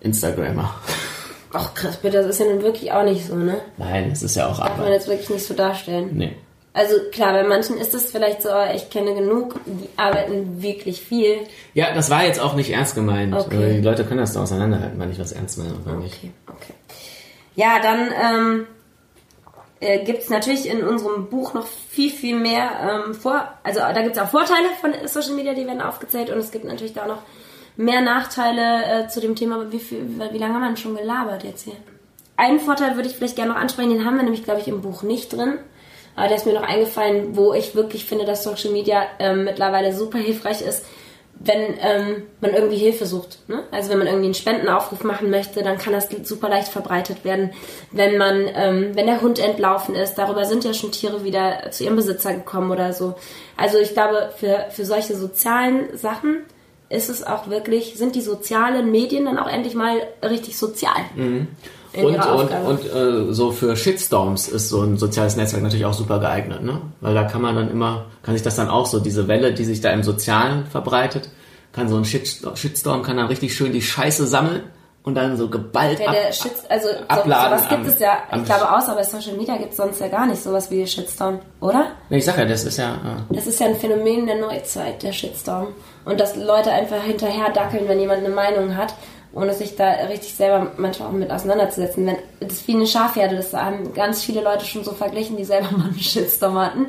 [0.00, 0.74] Instagrammer.
[1.52, 3.62] Ach krass, bitte, das ist ja nun wirklich auch nicht so, ne?
[3.78, 4.92] Nein, es ist ja auch Darf man Arbeit.
[4.92, 6.10] jetzt wirklich nicht so darstellen.
[6.12, 6.36] Nee.
[6.76, 11.00] Also klar, bei manchen ist es vielleicht so, aber ich kenne genug, die arbeiten wirklich
[11.00, 11.38] viel.
[11.72, 13.34] Ja, das war jetzt auch nicht ernst gemeint.
[13.34, 13.70] Okay.
[13.70, 16.18] Äh, Die Leute können das da auseinanderhalten, wann ich was ernst meine oder nicht.
[16.18, 16.74] Okay, okay.
[17.54, 18.66] Ja, dann ähm,
[19.80, 22.68] äh, gibt es natürlich in unserem Buch noch viel, viel mehr
[23.06, 23.48] ähm, vor.
[23.62, 26.66] Also da gibt es auch Vorteile von Social Media, die werden aufgezählt und es gibt
[26.66, 27.22] natürlich da auch noch
[27.78, 29.54] mehr Nachteile äh, zu dem Thema.
[29.54, 31.76] Aber wie, viel, wie, wie lange haben wir denn schon gelabert jetzt hier?
[32.36, 34.82] Einen Vorteil würde ich vielleicht gerne noch ansprechen, den haben wir nämlich, glaube ich, im
[34.82, 35.54] Buch nicht drin.
[36.16, 39.94] Aber der ist mir noch eingefallen, wo ich wirklich finde, dass Social Media ähm, mittlerweile
[39.94, 40.84] super hilfreich ist,
[41.38, 43.38] wenn ähm, man irgendwie Hilfe sucht.
[43.48, 43.62] Ne?
[43.70, 47.52] Also wenn man irgendwie einen Spendenaufruf machen möchte, dann kann das super leicht verbreitet werden.
[47.92, 51.84] Wenn man, ähm, wenn der Hund entlaufen ist, darüber sind ja schon Tiere wieder zu
[51.84, 53.14] ihrem Besitzer gekommen oder so.
[53.56, 56.44] Also ich glaube, für, für solche sozialen Sachen
[56.88, 60.96] ist es auch wirklich, sind die sozialen Medien dann auch endlich mal richtig sozial.
[61.96, 65.94] In Und, und, und äh, so für Shitstorms ist so ein soziales Netzwerk natürlich auch
[65.94, 66.80] super geeignet, ne?
[67.00, 69.64] Weil da kann man dann immer, kann sich das dann auch so, diese Welle, die
[69.64, 71.30] sich da im Sozialen verbreitet,
[71.72, 74.62] kann so ein Shitstorm, kann dann richtig schön die Scheiße sammeln
[75.06, 78.18] und dann so geballt Ja, ab, der Shit, also so, abladen sowas gibt es ja,
[78.34, 81.38] ich glaube außer bei Social Media gibt es sonst ja gar nicht sowas wie Shitstorm,
[81.60, 81.92] oder?
[82.10, 85.02] Nee, ich sag ja, das ist ja, äh, Das ist ja ein Phänomen der Neuzeit,
[85.04, 85.68] der Shitstorm.
[86.04, 88.94] Und dass Leute einfach hinterher dackeln, wenn jemand eine Meinung hat,
[89.32, 92.06] ohne sich da richtig selber manchmal auch mit auseinanderzusetzen.
[92.06, 95.44] Wenn, das ist wie eine Schafherde, das haben ganz viele Leute schon so verglichen, die
[95.44, 96.86] selber mal einen Shitstorm hatten.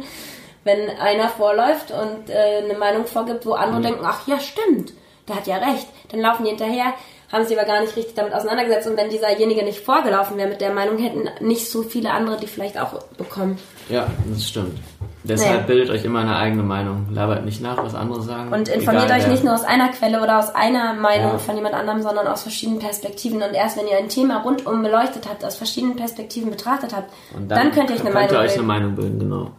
[0.63, 4.93] Wenn einer vorläuft und äh, eine Meinung vorgibt, wo andere denken, ach ja, stimmt,
[5.27, 6.93] der hat ja recht, dann laufen die hinterher,
[7.31, 8.87] haben sich aber gar nicht richtig damit auseinandergesetzt.
[8.87, 12.47] Und wenn dieserjenige nicht vorgelaufen wäre mit der Meinung, hätten nicht so viele andere die
[12.47, 13.59] vielleicht auch bekommen.
[13.89, 14.77] Ja, das stimmt.
[15.23, 15.63] Deshalb Naja.
[15.67, 17.07] bildet euch immer eine eigene Meinung.
[17.11, 18.51] Labert nicht nach, was andere sagen.
[18.53, 21.37] Und informiert Egal, euch wer- nicht nur aus einer Quelle oder aus einer Meinung Ja.
[21.37, 23.41] von jemand anderem, sondern aus verschiedenen Perspektiven.
[23.41, 27.49] Und erst wenn ihr ein Thema rundum beleuchtet habt, aus verschiedenen Perspektiven betrachtet habt, Und
[27.51, 28.67] dann, könnt ihr euch eine könnt ihr Meinung euch eine bilden.
[28.67, 29.51] Meinung bilden, genau.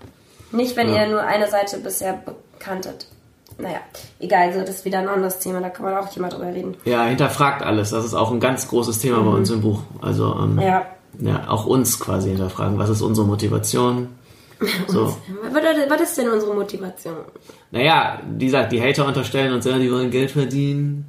[0.53, 1.03] Nicht, wenn Ja.
[1.05, 2.19] ihr nur eine Seite bisher
[2.59, 3.07] bekanntet.
[3.59, 3.79] Naja,
[4.21, 6.77] egal, so das ist wieder ein anderes Thema, da kann man auch jemand drüber reden.
[6.85, 7.91] Ja, hinterfragt alles.
[7.91, 9.81] Das ist auch ein ganz großes Thema bei uns im Buch.
[10.01, 10.61] Also ähm, Mhm.
[10.61, 10.87] Ja.
[11.19, 12.79] ja, auch uns quasi hinterfragen.
[12.79, 14.09] Was ist unsere Motivation?
[14.89, 15.17] So.
[15.89, 17.17] Was, ist denn unsere Motivation?
[17.71, 21.07] Naja, die sagt, die Hater unterstellen uns, ja, die wollen Geld verdienen.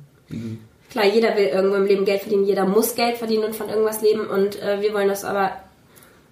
[0.91, 4.01] Klar, jeder will irgendwo im Leben Geld verdienen, jeder muss Geld verdienen und von irgendwas
[4.01, 5.51] leben und äh, wir wollen das aber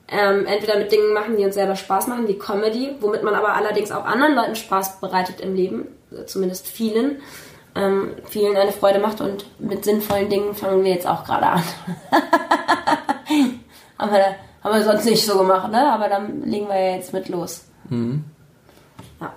[0.10, 3.54] ähm, entweder mit Dingen machen, die uns selber Spaß machen, wie Comedy, womit man aber
[3.56, 7.22] allerdings auch anderen Leuten Spaß bereitet im Leben, äh, zumindest vielen,
[7.76, 11.64] ähm, vielen eine Freude macht und mit sinnvollen Dingen fangen wir jetzt auch gerade an.
[14.00, 15.92] haben, wir, haben wir sonst nicht so gemacht, ne?
[15.92, 17.66] Aber dann legen wir ja jetzt mit los.
[19.20, 19.34] Ja.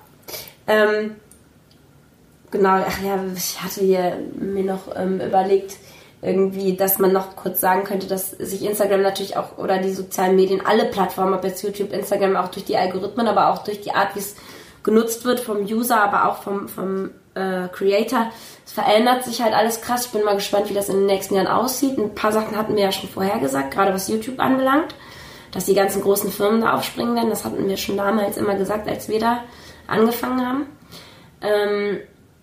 [0.67, 1.17] Ähm,
[2.51, 5.77] Genau, ach ja, ich hatte hier mir noch ähm, überlegt,
[6.21, 10.37] irgendwie, dass man noch kurz sagen könnte, dass sich Instagram natürlich auch oder die sozialen
[10.37, 13.93] Medien, alle Plattformen, ob jetzt YouTube, Instagram, auch durch die Algorithmen, aber auch durch die
[13.93, 14.37] Art, wie es
[14.83, 18.31] genutzt wird vom User, aber auch vom, vom äh, Creator.
[18.67, 20.07] Es verändert sich halt alles krass.
[20.07, 21.99] Ich bin mal gespannt, wie das in den nächsten Jahren aussieht.
[21.99, 24.95] Ein paar Sachen hatten wir ja schon vorher gesagt, gerade was YouTube anbelangt,
[25.53, 27.31] dass die ganzen großen Firmen da aufspringen werden.
[27.31, 29.45] Das hatten wir schon damals immer gesagt, als wir da
[29.87, 30.67] angefangen haben.
[31.43, 32.01] Ähm,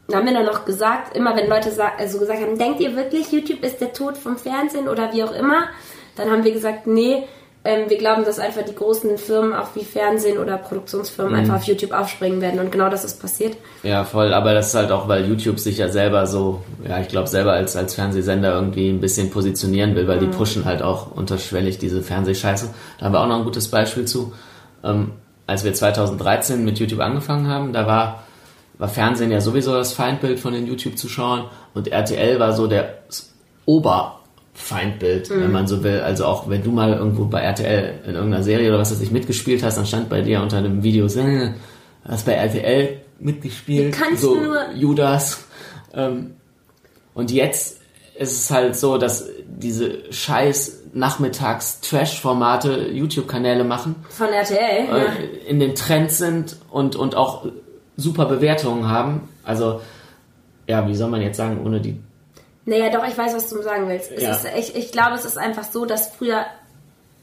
[0.08, 3.32] da haben wir dann noch gesagt, immer wenn Leute also gesagt haben, denkt ihr wirklich,
[3.32, 5.68] YouTube ist der Tod vom Fernsehen oder wie auch immer,
[6.16, 7.28] dann haben wir gesagt, nee,
[7.64, 11.40] ähm, wir glauben, dass einfach die großen Firmen, auch wie Fernsehen oder Produktionsfirmen, mhm.
[11.40, 13.58] einfach auf YouTube aufspringen werden und genau das ist passiert.
[13.84, 17.08] Ja, voll, aber das ist halt auch, weil YouTube sich ja selber so, ja, ich
[17.08, 20.32] glaube, selber als, als Fernsehsender irgendwie ein bisschen positionieren will, weil mhm.
[20.32, 22.74] die pushen halt auch unterschwellig diese Fernsehscheiße.
[23.00, 24.34] Da haben wir auch noch ein gutes Beispiel zu.
[24.84, 25.12] Ähm,
[25.46, 28.24] als wir 2013 mit YouTube angefangen haben, da war
[28.78, 33.00] war Fernsehen ja sowieso das Feindbild von den YouTube-Zuschauern und RTL war so der
[34.58, 35.42] Oberfeindbild, mhm.
[35.42, 36.00] wenn man so will.
[36.00, 39.12] Also auch wenn du mal irgendwo bei RTL in irgendeiner Serie oder was weiß ich
[39.12, 41.08] mitgespielt hast, dann stand bei dir unter dem Video,
[42.04, 45.46] hast bei RTL mitgespielt, so nur Judas.
[45.94, 46.36] Ähm,
[47.14, 47.80] und jetzt
[48.18, 53.96] ist es halt so, dass diese scheiß nachmittags Trash-Formate YouTube-Kanäle machen.
[54.10, 54.58] Von RTL.
[54.58, 55.14] Äh, ja.
[55.48, 57.46] In den Trends sind und, und auch
[57.96, 59.30] super Bewertungen haben.
[59.44, 59.82] Also,
[60.68, 62.00] ja, wie soll man jetzt sagen, ohne die.
[62.68, 64.12] Naja, doch, ich weiß, was du sagen willst.
[64.12, 64.32] Ja.
[64.32, 66.46] Ist, ich, ich glaube, es ist einfach so, dass früher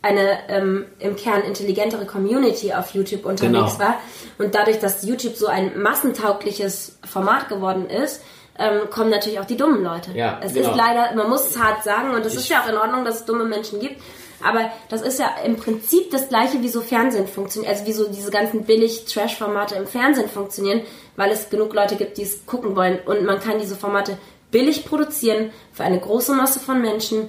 [0.00, 3.78] eine ähm, im Kern intelligentere Community auf YouTube unterwegs genau.
[3.78, 4.00] war.
[4.38, 8.22] Und dadurch, dass YouTube so ein massentaugliches Format geworden ist,
[8.58, 10.12] ähm, kommen natürlich auch die dummen Leute.
[10.12, 10.70] Ja, es genau.
[10.70, 13.16] ist leider, man muss es hart sagen, und es ist ja auch in Ordnung, dass
[13.16, 14.00] es dumme Menschen gibt.
[14.42, 18.08] Aber das ist ja im Prinzip das gleiche, wie so Fernsehen funktioniert, also wie so
[18.08, 20.82] diese ganzen billig Trash-Formate im Fernsehen funktionieren,
[21.16, 22.98] weil es genug Leute gibt, die es gucken wollen.
[23.06, 24.18] Und man kann diese Formate
[24.54, 27.28] billig produzieren für eine große Masse von Menschen.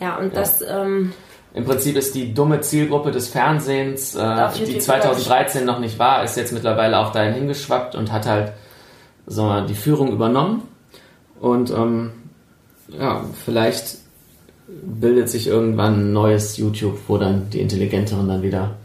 [0.00, 0.40] Ja, und ja.
[0.40, 0.62] das.
[0.62, 1.12] Ähm,
[1.54, 6.38] im Prinzip ist die dumme Zielgruppe des Fernsehens, äh, die 2013 noch nicht war, ist
[6.38, 8.52] jetzt mittlerweile auch dahin hingeschwappt und hat halt
[9.26, 10.62] so die Führung übernommen.
[11.40, 12.12] Und ähm,
[12.88, 13.98] ja, vielleicht
[14.66, 18.76] bildet sich irgendwann ein neues YouTube, wo dann die Intelligenteren dann wieder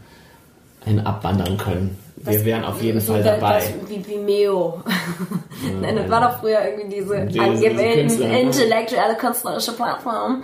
[0.84, 1.96] hin abwandern können.
[2.20, 3.60] Wir das, wären auf jeden Fall dabei.
[3.60, 4.82] Das, wie Vimeo.
[5.80, 10.42] Nein, das war doch früher irgendwie diese, diese angewählten intellektuelle künstlerische Plattform.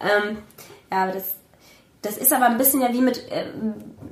[0.00, 0.08] Ja.
[0.08, 0.38] Ähm,
[0.90, 1.34] ja, aber das
[2.02, 3.44] das ist aber ein bisschen ja wie mit, äh,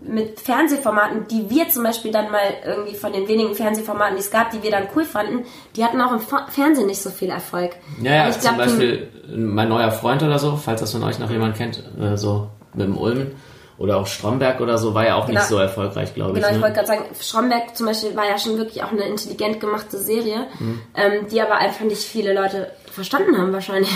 [0.03, 4.31] mit Fernsehformaten, die wir zum Beispiel dann mal irgendwie von den wenigen Fernsehformaten, die es
[4.31, 5.45] gab, die wir dann cool fanden,
[5.75, 7.77] die hatten auch im Fernsehen nicht so viel Erfolg.
[8.03, 11.31] Ja, ja zum glaub, Beispiel mein neuer Freund oder so, falls das von euch noch
[11.31, 13.33] jemand kennt, äh, so mit dem Ulmen.
[13.79, 15.39] Oder auch Stromberg oder so war ja auch genau.
[15.39, 16.53] nicht so erfolgreich, glaube genau, ich.
[16.55, 16.71] Genau, ne?
[16.71, 19.99] ich wollte gerade sagen, Stromberg zum Beispiel war ja schon wirklich auch eine intelligent gemachte
[19.99, 20.81] Serie, mhm.
[20.97, 23.91] ähm, die aber einfach nicht viele Leute verstanden haben wahrscheinlich.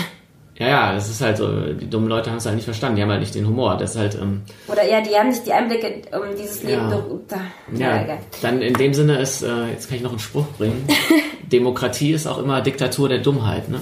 [0.55, 3.01] Ja, ja, das ist halt so, die dummen Leute haben es halt nicht verstanden, die
[3.01, 3.75] haben halt nicht den Humor.
[3.75, 6.89] Das ist halt, ähm, Oder ja, die haben nicht die Einblicke um dieses Leben.
[6.89, 7.37] Ja, da,
[7.73, 10.87] ja, ja dann in dem Sinne ist, äh, jetzt kann ich noch einen Spruch bringen,
[11.51, 13.79] Demokratie ist auch immer Diktatur der Dummheit, ne?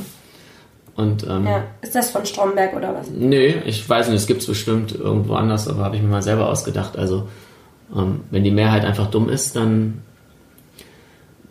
[0.96, 3.10] Und, ähm, ja, ist das von Stromberg oder was?
[3.10, 6.22] Nö, ich weiß nicht, es gibt es bestimmt irgendwo anders, aber habe ich mir mal
[6.22, 6.98] selber ausgedacht.
[6.98, 7.28] Also,
[7.96, 10.02] ähm, wenn die Mehrheit einfach dumm ist, dann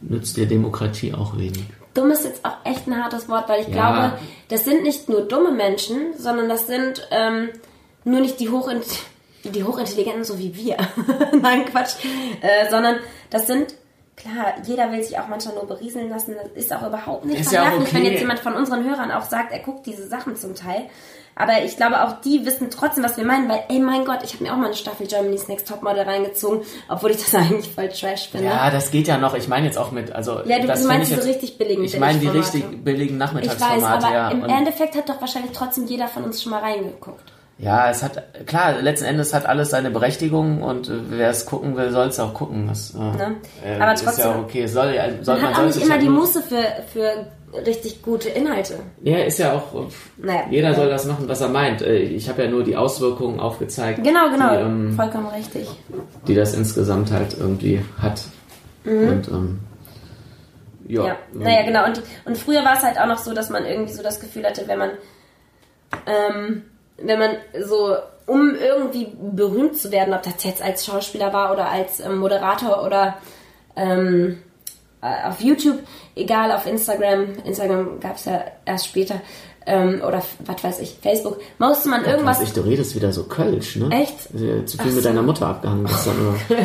[0.02, 3.68] nützt dir Demokratie auch wenig dumm ist jetzt auch echt ein hartes Wort, weil ich
[3.68, 3.72] ja.
[3.72, 7.50] glaube, das sind nicht nur dumme Menschen, sondern das sind ähm,
[8.04, 8.84] nur nicht die, Hochint
[9.44, 10.76] die Hochintelligenten, so wie wir.
[11.40, 11.94] Nein, Quatsch.
[12.40, 12.96] Äh, sondern
[13.30, 13.74] das sind,
[14.20, 16.34] klar, jeder will sich auch manchmal nur berieseln lassen.
[16.36, 17.94] Das ist auch überhaupt nicht verwerflich, ja okay.
[17.94, 20.86] wenn jetzt jemand von unseren Hörern auch sagt, er guckt diese Sachen zum Teil.
[21.36, 24.34] Aber ich glaube, auch die wissen trotzdem, was wir meinen, weil, ey, mein Gott, ich
[24.34, 27.88] habe mir auch mal eine Staffel Germany's Next Topmodel reingezogen, obwohl ich das eigentlich voll
[27.88, 28.48] trash finde.
[28.48, 29.34] Ja, das geht ja noch.
[29.34, 30.42] Ich meine jetzt auch mit, also.
[30.44, 34.04] Ja, du, das meinst diese richtig billigen Ich meine die richtig billigen Nachmittagsformate, ich weiß,
[34.04, 34.30] aber ja.
[34.30, 37.32] Im Endeffekt hat doch wahrscheinlich trotzdem jeder von uns schon mal reingeguckt.
[37.60, 41.76] Ja, es hat, klar, letzten Endes hat alles seine Berechtigung und äh, wer es gucken
[41.76, 42.68] will, soll es auch gucken.
[42.68, 43.36] Das, äh, ne?
[43.64, 44.08] äh, aber trotzdem.
[44.08, 44.66] Ist ja okay.
[44.66, 47.26] Soll, soll, man, man hat auch nicht immer die Muße für, für
[47.66, 48.78] richtig gute Inhalte.
[49.02, 49.88] Ja, ist ja auch.
[50.16, 50.74] Naja, jeder ja.
[50.74, 51.82] soll das machen, was er meint.
[51.82, 54.02] Äh, ich habe ja nur die Auswirkungen aufgezeigt.
[54.02, 54.50] Genau, genau.
[54.52, 55.68] Die, ähm, Vollkommen richtig.
[56.26, 58.22] Die das insgesamt halt irgendwie hat.
[58.84, 59.08] Mhm.
[59.08, 59.60] Und ähm,
[60.88, 61.06] ja.
[61.08, 61.16] ja.
[61.34, 61.84] Naja, genau.
[61.84, 64.44] Und, und früher war es halt auch noch so, dass man irgendwie so das Gefühl
[64.44, 64.90] hatte, wenn man
[66.06, 66.62] ähm,
[67.02, 71.68] wenn man so um irgendwie berühmt zu werden, ob das jetzt als Schauspieler war oder
[71.68, 73.18] als ähm, Moderator oder
[73.74, 74.40] ähm,
[75.02, 75.80] äh, auf YouTube,
[76.14, 79.20] egal auf Instagram, Instagram gab es ja erst später,
[79.70, 82.42] ähm, oder was weiß ich, Facebook, musste man ja, irgendwas.
[82.42, 83.88] Ich, du redest wieder so Kölsch, ne?
[83.90, 84.22] Echt?
[84.22, 85.00] Zu viel Ach mit so.
[85.00, 86.36] deiner Mutter abgehangen gestern immer.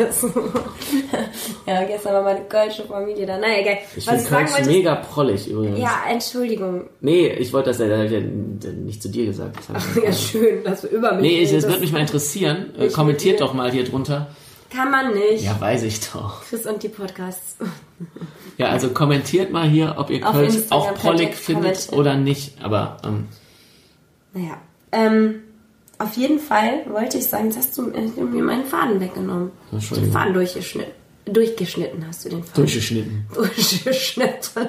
[1.68, 3.38] ja, gestern war meine kölsche Familie da.
[3.38, 3.78] Naja, egal.
[3.96, 5.80] Ich finde Kölsch wollte, mega prollig übrigens.
[5.80, 6.89] Ja, Entschuldigung.
[7.02, 9.58] Nee, ich wollte das ja, ja, nicht zu dir gesagt.
[9.72, 12.74] Ach, ja, schön, dass du über mich Nee, es würde mich mal interessieren.
[12.80, 14.28] Ich Kommentiert doch mal hier drunter
[14.70, 15.44] Kann man nicht.
[15.44, 16.41] Ja, weiß ich doch.
[16.44, 17.58] Chris und die Podcasts.
[18.58, 22.63] Ja, also kommentiert mal hier, ob ihr Auf Kölsch auch prollig Project findet oder nicht.
[22.63, 23.28] Aber ähm,
[24.34, 24.58] Naja.
[24.91, 25.41] Ähm,
[25.98, 29.52] auf jeden Fall wollte ich sagen, jetzt hast du äh, mir meinen Faden weggenommen.
[29.72, 30.12] Den.
[30.12, 30.91] Faden durchgeschnitten.
[31.26, 32.54] Durchgeschnitten hast du den Faden.
[32.64, 33.28] durchgeschnitten.
[33.34, 34.68] Durchgeschnitten.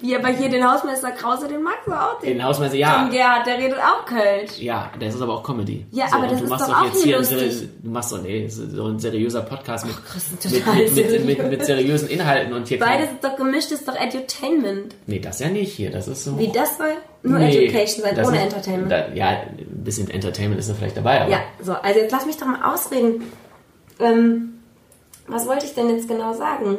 [0.00, 2.20] Wie aber hier den Hausmeister Krause, den magst du auch.
[2.20, 3.08] Den Hausmeister, Tom ja.
[3.08, 4.58] Gerhard, der redet auch Kölsch.
[4.58, 5.84] Ja, das ist aber auch Comedy.
[5.90, 7.68] Ja, aber und das ist doch auch hier einen lustig.
[7.82, 12.08] Du machst doch, nee, so ein seriöser Podcast mit, Chris, mit, mit, mit, mit, seriösen
[12.08, 14.94] Inhalten und hier Beides ist doch gemischt, ist doch Edutainment.
[15.06, 15.90] Nee, das ja nicht hier.
[15.90, 16.38] Das ist so.
[16.38, 16.94] Wie das soll?
[17.22, 18.90] Nur Nee, Education sein, ohne ist- Entertainment.
[18.92, 22.24] Da, ja, ein bisschen Entertainment ist da vielleicht dabei, aber Ja, so, also jetzt lass
[22.24, 23.24] mich doch mal ausreden.
[24.00, 24.57] Ähm,
[25.28, 26.78] was wollte ich denn jetzt genau sagen?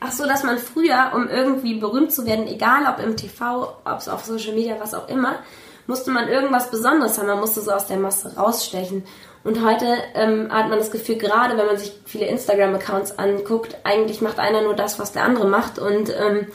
[0.00, 3.98] Ach so, dass man früher, um irgendwie berühmt zu werden, egal ob im TV, ob
[3.98, 5.36] es auf Social Media, was auch immer,
[5.86, 7.28] musste man irgendwas Besonderes haben.
[7.28, 9.04] Man musste so aus der Masse rausstechen.
[9.44, 14.22] Und heute ähm, hat man das Gefühl, gerade wenn man sich viele Instagram-Accounts anguckt, eigentlich
[14.22, 15.78] macht einer nur das, was der andere macht.
[15.78, 16.46] Und ähm,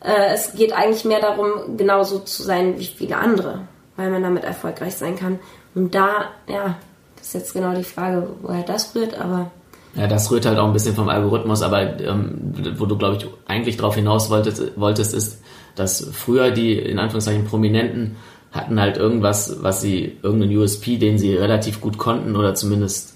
[0.00, 4.44] äh, es geht eigentlich mehr darum, genauso zu sein wie viele andere, weil man damit
[4.44, 5.38] erfolgreich sein kann.
[5.74, 6.76] Und da, ja,
[7.16, 9.50] das ist jetzt genau die Frage, woher das rührt, aber
[9.96, 13.26] Ja, das rührt halt auch ein bisschen vom Algorithmus, aber ähm, wo du, glaube ich,
[13.46, 15.40] eigentlich drauf hinaus wolltest, wolltest, ist,
[15.76, 18.16] dass früher die, in Anführungszeichen, Prominenten
[18.50, 23.14] hatten halt irgendwas, was sie, irgendeinen USP, den sie relativ gut konnten oder zumindest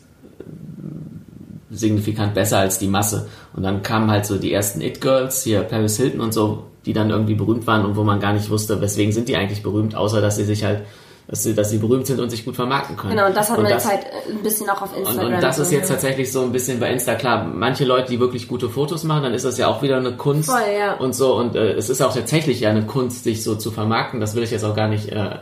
[1.71, 3.29] signifikant besser als die Masse.
[3.55, 7.11] Und dann kamen halt so die ersten It-Girls, hier Paris Hilton und so, die dann
[7.11, 10.21] irgendwie berühmt waren und wo man gar nicht wusste, weswegen sind die eigentlich berühmt, außer
[10.21, 10.83] dass sie sich halt,
[11.29, 13.11] dass sie, dass sie berühmt sind und sich gut vermarkten können.
[13.15, 15.35] genau, und das hat man das- jetzt halt ein bisschen auch auf und, Instagram.
[15.35, 17.45] und das ist jetzt tatsächlich so ein bisschen bei Insta klar.
[17.45, 20.49] Manche Leute, die wirklich gute Fotos machen, dann ist das ja auch wieder eine Kunst
[20.51, 20.95] Voll, ja.
[20.95, 21.35] und so.
[21.37, 24.21] Und äh, es ist auch tatsächlich ja eine Kunst, sich so zu vermarkten.
[24.21, 25.37] Das will ich jetzt auch gar nicht äh,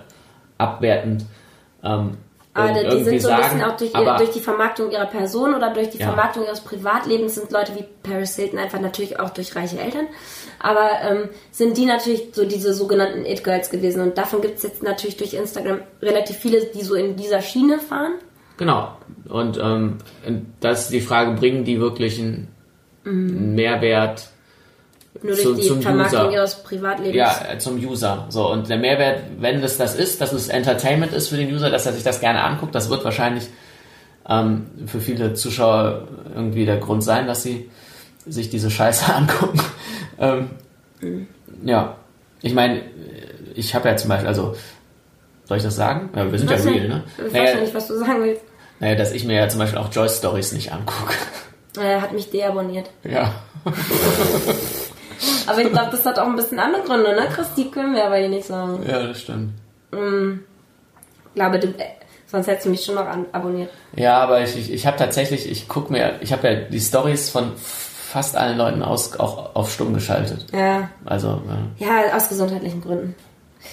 [0.59, 1.25] abwertend.
[1.85, 2.17] Ähm,
[2.57, 3.43] Aber irg- die irgendwie sind so ein sagen.
[3.59, 6.07] bisschen auch durch, ihr, aber, durch die Vermarktung ihrer Person oder durch die Ja.
[6.07, 10.07] Vermarktung ihres Privatlebens sind Leute wie Paris Hilton einfach natürlich auch durch reiche Eltern.
[10.59, 14.01] Aber ähm, sind die natürlich so diese sogenannten It-Girls gewesen.
[14.01, 17.79] Und davon gibt es jetzt natürlich durch Instagram relativ viele, die so in dieser Schiene
[17.79, 18.13] fahren.
[18.57, 18.97] Genau.
[19.29, 19.99] Und ähm,
[20.61, 22.49] das ist die Frage, bringen die wirklich einen,
[23.05, 24.31] einen Mehrwert
[25.23, 26.33] Nur durch Zum- die zum Vermarktung User.
[26.33, 27.17] ihres Privatlebens.
[27.17, 28.27] Ja, äh, zum User.
[28.29, 31.71] So, und der Mehrwert, wenn das das ist, dass es Entertainment ist für den User,
[31.71, 33.45] dass er sich das gerne anguckt, das wird wahrscheinlich
[34.29, 37.71] ähm, für viele Zuschauer irgendwie der Grund sein, dass sie
[38.27, 39.61] sich diese Scheiße angucken.
[40.19, 40.51] ähm,
[41.65, 41.97] Ja,
[42.43, 42.83] ich meine,
[43.55, 44.55] ich habe ja zum Beispiel, also,
[45.45, 46.11] soll ich das sagen?
[46.15, 47.05] Ja, wir sind Was ja real, ne?
[47.19, 48.43] Ich weiß Naja, ja nicht, was du sagen willst.
[48.81, 51.15] naja, dass ich mir ja zum Beispiel auch Joyce Stories nicht angucke.
[51.81, 52.91] Er hat mich deabonniert.
[53.05, 53.33] ja.
[55.47, 57.27] Aber ich glaube, das hat auch ein bisschen andere Gründe, ne?
[57.33, 58.85] Chris, die können wir aber hier nicht sagen.
[58.89, 59.53] Ja, das stimmt.
[59.93, 61.85] Ich glaube, du, äh,
[62.27, 63.71] sonst hättest du mich schon noch abonniert.
[63.95, 67.31] Ja, aber ich, ich, ich habe tatsächlich, ich guck mir, ich habe ja die Stories
[67.31, 70.47] von fast allen Leuten aus, auch auf stumm geschaltet.
[70.53, 70.89] Ja.
[71.05, 71.43] Also
[71.79, 73.15] äh, Ja, aus gesundheitlichen Gründen.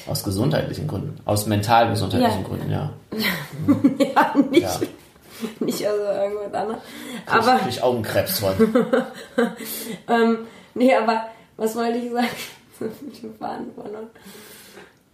[0.08, 2.48] aus gesundheitlichen Gründen, aus mental gesundheitlichen Ja.
[2.48, 2.90] Gründen, ja.
[4.16, 4.80] Ja, nicht, Ja.
[5.60, 6.82] nicht also irgendwas anderes.
[7.26, 8.54] Aber, ich Augenkrebs von.
[10.10, 11.26] ähm, nee, aber
[11.58, 12.28] was wollte ich sagen?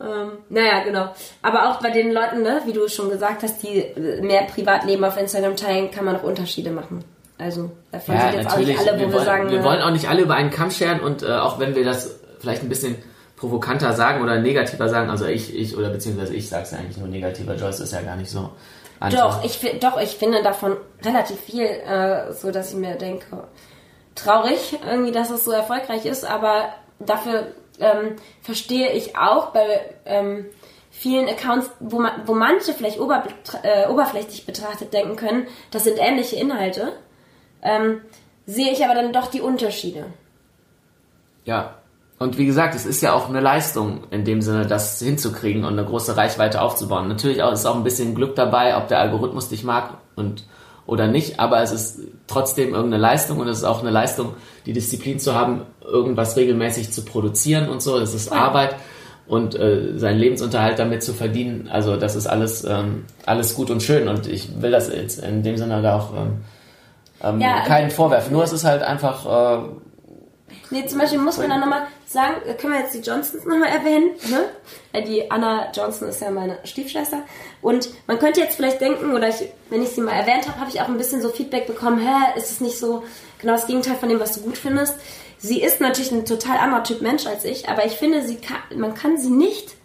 [0.02, 1.14] Ähm, naja, genau.
[1.42, 3.84] Aber auch bei den Leuten, ne, wie du schon gesagt hast, die
[4.22, 7.04] mehr Privatleben auf Instagram teilen, kann man auch Unterschiede machen.
[7.38, 8.78] Also, davon Ja, sind jetzt auch natürlich.
[8.78, 10.52] nicht alle, wo wir, wir, wollen, sagen, wir äh, wollen auch nicht alle über einen
[10.52, 12.96] Kamm scheren und äh, auch wenn wir das vielleicht ein bisschen
[13.36, 16.98] provokanter sagen oder negativer sagen, also ich, ich oder beziehungsweise ich sage es ja eigentlich
[16.98, 18.50] nur negativer, Joyce ist ja gar nicht so.
[19.00, 23.48] Anti- Doch, ich, doch, ich finde davon relativ viel, äh, so dass ich mir denke,
[24.16, 27.48] traurig irgendwie, dass es so erfolgreich ist, aber dafür
[27.80, 30.46] ähm, verstehe ich auch bei ähm,
[30.92, 35.98] vielen Accounts, wo, man, wo manche vielleicht oberbetra- äh, oberflächlich betrachtet denken können, das sind
[35.98, 36.92] ähnliche Inhalte,
[37.62, 38.02] ähm,
[38.46, 40.08] sehe ich aber dann doch die Unterschiede.
[41.46, 41.76] Ja.
[42.20, 45.80] Und wie gesagt, es ist ja auch eine Leistung in dem Sinne, das hinzukriegen und
[45.80, 47.08] eine große Reichweite aufzubauen.
[47.08, 50.44] Natürlich auch, ist auch ein bisschen Glück dabei, ob der Algorithmus dich mag und
[50.86, 54.34] oder nicht, aber es ist trotzdem irgendeine Leistung und es ist auch eine Leistung,
[54.66, 58.00] die Disziplin zu haben, irgendwas regelmäßig zu produzieren und so.
[58.00, 58.76] Das ist Arbeit
[59.28, 61.70] und äh, seinen Lebensunterhalt damit zu verdienen.
[61.72, 65.44] Also das ist alles ähm, alles gut und schön und ich will das jetzt in
[65.44, 66.42] dem Sinne da auch ähm,
[67.24, 68.34] ähm, Ja, keinen vorwerfen.
[68.34, 69.64] Nur es ist halt einfach äh,
[70.72, 73.70] Nee, zum Beispiel muss man dann nochmal sagen, äh, können wir jetzt die Johnsons nochmal
[73.70, 74.46] erwähnen, ne?
[74.94, 77.24] Äh, Die Anna Johnson ist ja meine Stiefschwester.
[77.62, 80.70] Und man könnte jetzt vielleicht denken, oder ich, wenn ich sie mal erwähnt habe, habe
[80.70, 83.04] ich auch ein bisschen so Feedback bekommen, hä, ist es nicht so
[83.40, 84.96] genau das Gegenteil von dem, was du gut findest?
[85.40, 88.58] Sie ist natürlich ein total anderer Typ Mensch als ich, aber ich finde, sie kann,
[88.76, 89.76] man kann sie nicht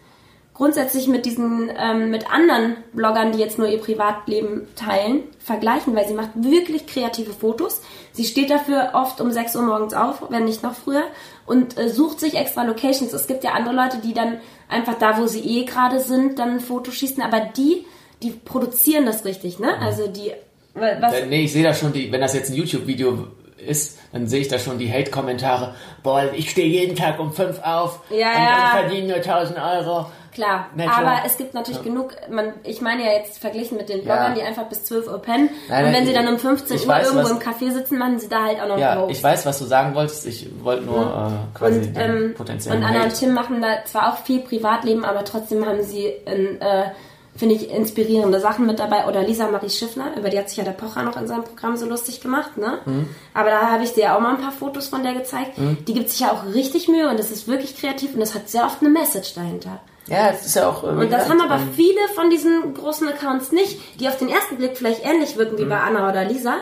[0.55, 6.07] grundsätzlich mit diesen, ähm, mit anderen Bloggern, die jetzt nur ihr Privatleben teilen, vergleichen, weil
[6.07, 7.81] sie macht wirklich kreative Fotos.
[8.13, 11.03] Sie steht dafür oft um 6 Uhr morgens auf, wenn nicht noch früher,
[11.45, 13.11] und äh, sucht sich extra Locations.
[13.13, 14.37] Es gibt ja andere Leute, die dann
[14.69, 17.85] einfach da, wo sie eh gerade sind, dann ein Foto schießen, aber die,
[18.23, 19.77] die produzieren das richtig, ne?
[19.79, 20.31] Also die,
[20.73, 23.27] was, Äh, Nee, ich sehe da schon, die, wenn das jetzt ein YouTube-Video
[23.57, 25.75] ist, dann sehe ich da schon die Hate-Kommentare.
[26.03, 28.55] Boah, ich stehe jeden Tag um fünf auf Ja, und, ja.
[28.73, 30.05] und verdiene nur 1000 Euro.
[30.33, 30.91] Klar, Netto.
[30.91, 34.35] aber es gibt natürlich genug, man, ich meine ja jetzt verglichen mit den Bloggern, Ja.
[34.35, 35.49] die einfach bis 12 Uhr pennen.
[35.69, 37.71] Nein, und wenn nein, sie dann um 15 ich Uhr weiß, irgendwo was- im Café
[37.71, 39.11] sitzen, machen sie da halt auch noch Ja, Post.
[39.11, 40.25] ich weiß, was du sagen wolltest.
[40.27, 43.15] Ich wollte nur äh, quasi und, den ähm, potenziellen und Anna und Hate.
[43.17, 46.89] Tim machen da zwar auch viel Privatleben, aber trotzdem haben sie, in, äh,
[47.35, 49.07] finde ich, inspirierende Sachen mit dabei.
[49.07, 51.75] Oder Lisa Marie Schiffner, über die hat sich ja der Pocher noch in seinem Programm
[51.75, 52.79] so lustig gemacht, ne?
[52.85, 53.07] Mhm.
[53.33, 55.51] Aber da habe ich dir auch mal ein paar Fotos von der gezeigt.
[55.87, 58.49] Die gibt sich ja auch richtig Mühe und das ist wirklich kreativ und das hat
[58.49, 59.81] sehr oft eine Message dahinter.
[60.07, 60.83] Ja, es ist ja auch.
[60.83, 64.77] Und das haben aber viele von diesen großen Accounts nicht, die auf den ersten Blick
[64.77, 65.59] vielleicht ähnlich wirken Mhm.
[65.59, 66.55] wie bei Anna oder Lisa.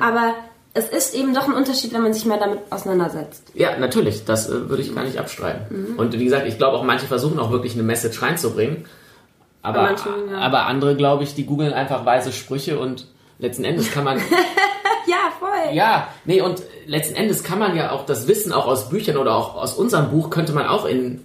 [0.00, 0.34] Aber
[0.74, 3.44] es ist eben doch ein Unterschied, wenn man sich mehr damit auseinandersetzt.
[3.54, 5.94] Ja, natürlich, das äh, würde ich gar nicht abstreiten.
[5.96, 8.84] Und wie gesagt, ich glaube auch manche versuchen auch wirklich eine Message reinzubringen.
[9.66, 10.38] Aber, manchen, ja.
[10.38, 13.08] aber andere, glaube ich, die googeln einfach weise Sprüche und
[13.40, 14.20] letzten Endes kann man.
[15.08, 15.72] Ja, voll.
[15.72, 19.36] ja, nee, und letzten Endes kann man ja auch das Wissen auch aus Büchern oder
[19.36, 21.20] auch aus unserem Buch könnte man auch in,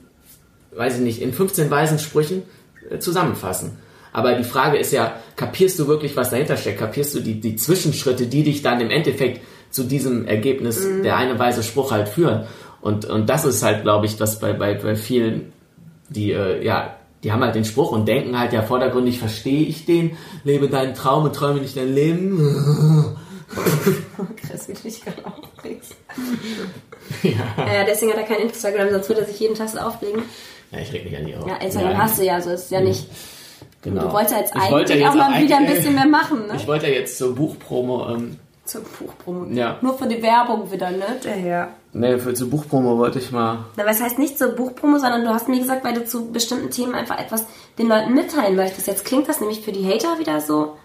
[0.76, 2.44] weiß ich nicht, in 15 weisen Sprüchen
[2.92, 3.80] äh, zusammenfassen.
[4.14, 6.78] Aber die Frage ist ja, kapierst du wirklich, was dahinter steckt?
[6.78, 11.40] Kapierst du die, die Zwischenschritte, die dich dann im Endeffekt zu diesem Ergebnis, der eine
[11.40, 12.46] weise Spruch halt führen?
[12.82, 15.54] Und, und das ist halt, glaube ich, was bei, bei, bei vielen,
[16.10, 19.86] die, äh, ja, die haben halt den Spruch und denken halt ja vordergründig, verstehe ich
[19.86, 23.18] den, lebe deinen Traum und träume nicht dein Leben.
[24.48, 25.96] Chris, wie du dich gerade aufregst.
[27.24, 27.32] Ja.
[27.58, 30.22] ja, deswegen hat er kein Instagram, sonst würde er sich jeden Tag so aufregen.
[30.72, 31.46] Ja, ich reg mich an die auf.
[31.46, 33.06] Ja, Instagram Ja, hast du ja, so ist es ja nicht.
[33.82, 34.04] Genau.
[34.04, 36.08] Du wolltest ja jetzt Ich eigentlich wollte ja auch jetzt mal wieder ein bisschen mehr
[36.08, 36.54] machen, ne?
[36.56, 39.46] Ich wollte ja jetzt zur Buchpromo, ähm, Zur Buchpromo.
[39.52, 39.78] Ja.
[39.82, 41.20] Nur für die Werbung wieder, ne?
[41.24, 41.70] Der Herr.
[41.94, 45.30] Nee, für zur Buchpromo wollte ich mal Na, was heißt nicht zur Buchpromo, sondern du
[45.30, 47.46] hast mir gesagt, weil du zu bestimmten Themen einfach etwas
[47.78, 48.88] den Leuten mitteilen möchtest.
[48.88, 50.78] Jetzt klingt das nämlich für die Hater wieder so.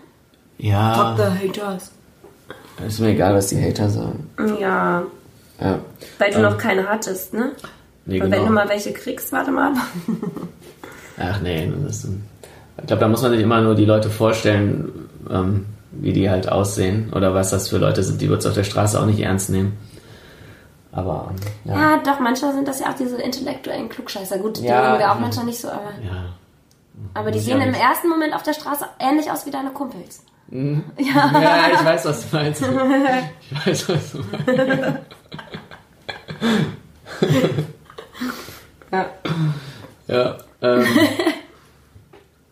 [0.58, 1.90] Ja, Fuck the haters.
[2.86, 4.28] ist mir egal, was die Hater sagen.
[4.60, 5.02] Ja,
[5.60, 5.78] Ja.
[6.18, 7.52] weil du Ähm, noch keine hattest, ne?
[8.06, 8.36] Nee, Und genau.
[8.42, 9.72] wenn du mal welche kriegst, warte mal.
[11.18, 12.08] Ach nee, das ist,
[12.78, 16.50] ich glaube, da muss man sich immer nur die Leute vorstellen, ähm, wie die halt
[16.50, 18.20] aussehen oder was das für Leute sind.
[18.20, 19.72] Die wird es auf der Straße auch nicht ernst nehmen.
[20.96, 21.30] Aber
[21.64, 21.74] ja.
[21.74, 24.38] Ja, doch, manchmal sind das ja auch diese intellektuellen Klugscheißer.
[24.38, 24.88] Gut, die Ja.
[24.88, 26.30] mögen wir auch manchmal nicht so, aber, ja.
[27.12, 30.24] aber die sehen ja im ersten Moment auf der Straße ähnlich aus wie deine Kumpels.
[30.50, 32.62] ja, ich weiß, was du meinst.
[33.50, 34.96] Ich weiß, was du meinst.
[38.92, 39.06] Ja.
[40.06, 40.38] Ja.
[40.62, 40.86] Ähm,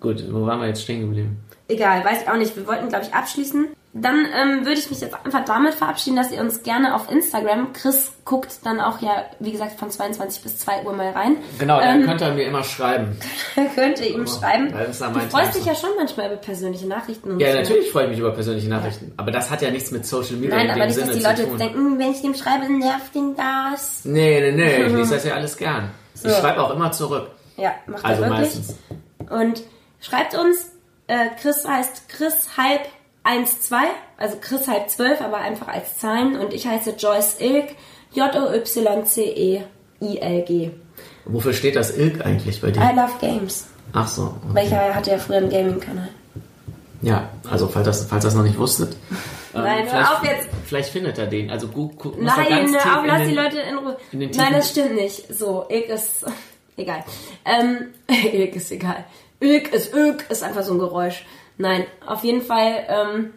[0.01, 1.41] gut, wo waren wir jetzt stehen geblieben?
[1.69, 2.55] Egal, weiß ich auch nicht.
[2.57, 3.69] Wir wollten, glaube ich, abschließen.
[3.97, 7.73] Dann ähm, würde ich mich jetzt einfach damit verabschieden, dass ihr uns gerne auf Instagram,
[7.73, 11.37] Chris guckt dann auch ja, wie gesagt, von 22 bis 2 Uhr mal rein.
[11.61, 13.17] Genau, dann Ähm, könnt ihr mir immer schreiben.
[13.77, 14.73] könnt ihr ihm schreiben.
[14.73, 17.59] das ist ja Du freust dich ja schon manchmal über persönliche Nachrichten und Ja, so.
[17.59, 19.13] natürlich freue ich mich über persönliche Nachrichten.
[19.17, 21.17] Aber das hat ja nichts mit Social Media Nein, in aber dem nicht, dass Sinne
[21.17, 21.51] die zu Leute tun.
[21.53, 24.01] jetzt denken, "Hm, wenn ich dem schreibe, nervt den das.
[24.05, 25.91] Nee, nee, nee, ich lese das ja alles gern.
[26.15, 26.29] So.
[26.31, 27.29] Ich schreibe auch immer zurück.
[27.57, 28.49] Ja, macht Also er wirklich.
[28.57, 28.77] meistens.
[29.31, 29.63] Und
[30.01, 30.73] schreibt uns,
[31.07, 32.81] äh, Chris heißt Chris halb
[33.25, 33.75] 1-2,
[34.19, 36.39] also Chris halb 12, aber einfach als Zahlen.
[36.39, 37.71] Und ich heiße Joyce Ilk,
[39.25, 40.71] J-O-Y-C-E-I-L-G.
[41.27, 42.81] Wofür steht das Ilk eigentlich bei dir?
[42.83, 43.67] I love games.
[43.93, 44.35] Ach so.
[44.53, 44.93] Weil ich Okay.
[44.93, 46.09] hatte ja früher einen Gaming-Kanal.
[47.03, 48.97] Ja, also falls das, falls das noch nicht wusstet.
[49.55, 50.49] ähm, Nein, hör vielleicht, auf jetzt.
[50.67, 51.51] Vielleicht findet er den.
[51.51, 53.97] Also gu, gu, muss Nein, ganz tief auf, lass den, die Leute in Ruhe.
[54.13, 55.35] in Nein, tiefen- das stimmt nicht.
[55.35, 56.25] So, Ilk ist...
[56.77, 57.05] Egal.
[57.45, 57.89] Ähm,
[58.33, 59.05] Ilk ist egal.
[59.39, 61.25] Ilk ist Ilk, ist einfach so ein Geräusch.
[61.59, 62.85] Nein, auf jeden Fall...
[62.89, 63.35] Ähm,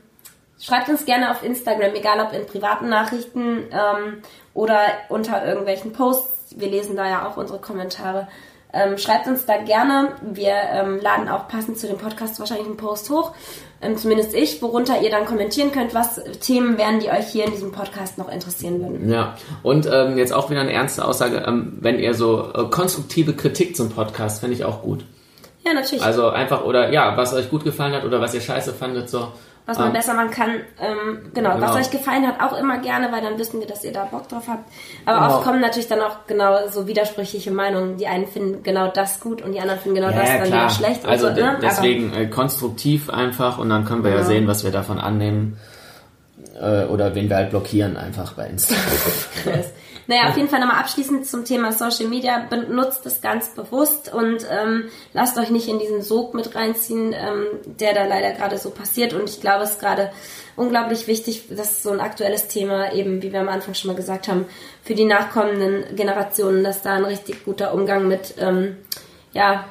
[0.59, 4.23] Schreibt uns gerne auf Instagram, egal ob in privaten Nachrichten ähm,
[4.55, 6.55] oder unter irgendwelchen Posts.
[6.57, 8.27] Wir lesen da ja auch unsere Kommentare.
[8.73, 10.13] Ähm, schreibt uns da gerne.
[10.21, 13.33] Wir ähm, laden auch passend zu dem Podcast wahrscheinlich einen Post hoch.
[13.81, 17.51] Ähm, zumindest ich, worunter ihr dann kommentieren könnt, was Themen wären, die euch hier in
[17.51, 19.11] diesem Podcast noch interessieren würden.
[19.11, 23.35] Ja, und ähm, jetzt auch wieder eine ernste Aussage, ähm, wenn ihr so äh, konstruktive
[23.35, 25.05] Kritik zum Podcast, fände ich auch gut.
[25.67, 26.03] Ja, natürlich.
[26.03, 29.27] Also einfach, oder ja, was euch gut gefallen hat oder was ihr scheiße fandet, so.
[29.65, 30.49] was man ähm, besser machen kann.
[30.79, 31.67] Ähm, genau, Genau.
[31.67, 34.29] was euch gefallen hat, auch immer gerne, weil dann wissen wir, dass ihr da Bock
[34.29, 34.63] drauf habt.
[35.05, 35.35] Aber Genau.
[35.35, 37.97] oft kommen natürlich dann auch genau so widersprüchliche Meinungen.
[37.97, 40.69] Die einen finden genau das gut und die anderen finden genau das Ja, dann wieder
[40.69, 41.05] schlecht.
[41.05, 41.57] Also so, ne?
[41.61, 44.27] deswegen äh, konstruktiv einfach und dann können wir ja Genau.
[44.29, 45.57] sehen, was wir davon annehmen.
[46.61, 48.83] äh, oder wen wir halt blockieren einfach bei Instagram.
[49.43, 49.65] Chris.
[50.07, 52.39] Naja, auf jeden Fall nochmal abschließend zum Thema Social Media.
[52.49, 57.45] Benutzt es ganz bewusst und ähm, lasst euch nicht in diesen Sog mit reinziehen, ähm,
[57.65, 59.13] der da leider gerade so passiert.
[59.13, 60.11] Und ich glaube, es ist gerade
[60.55, 63.97] unglaublich wichtig, das ist so ein aktuelles Thema, eben wie wir am Anfang schon mal
[63.97, 64.45] gesagt haben,
[64.81, 68.77] für die nachkommenden Generationen, dass da ein richtig guter Umgang mit, ähm,
[69.33, 69.65] ja,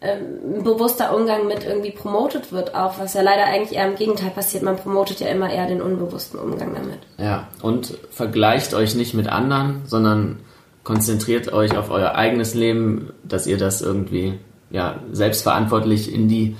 [0.00, 4.30] ähm, bewusster Umgang mit irgendwie promotet wird auch, was ja leider eigentlich eher im Gegenteil
[4.30, 4.62] passiert.
[4.62, 7.00] Man promotet ja immer eher den unbewussten Umgang damit.
[7.18, 10.38] Ja, und vergleicht euch nicht mit anderen, sondern
[10.84, 14.38] konzentriert euch auf euer eigenes Leben, dass ihr das irgendwie
[14.70, 16.56] ja selbstverantwortlich in die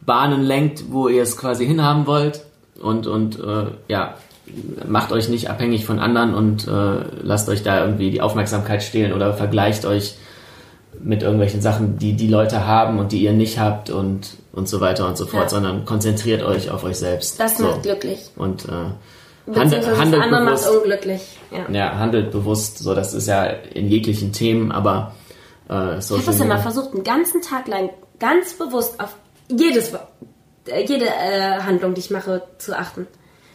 [0.00, 2.44] Bahnen lenkt, wo ihr es quasi hinhaben wollt
[2.80, 4.14] und und äh, ja
[4.86, 9.12] macht euch nicht abhängig von anderen und äh, lasst euch da irgendwie die Aufmerksamkeit stehlen
[9.12, 10.14] oder vergleicht euch
[11.02, 14.80] mit irgendwelchen Sachen, die die Leute haben und die ihr nicht habt und, und so
[14.80, 15.48] weiter und so fort, Ja.
[15.48, 17.38] sondern konzentriert euch auf euch selbst.
[17.38, 17.64] Das so.
[17.64, 18.30] macht glücklich.
[18.36, 18.68] Und äh,
[19.46, 20.76] Beziehungsweise handelt, das handelt andere macht bewusst.
[20.76, 21.22] unglücklich.
[21.50, 21.70] Ja.
[21.72, 22.78] Ja, handelt bewusst.
[22.78, 25.14] So, das ist ja in jeglichen Themen, aber
[25.70, 29.14] äh, Ich Social habe das ja mal versucht, einen ganzen Tag lang ganz bewusst auf
[29.50, 29.92] jedes,
[30.66, 33.06] äh, jede äh, Handlung, die ich mache, zu achten.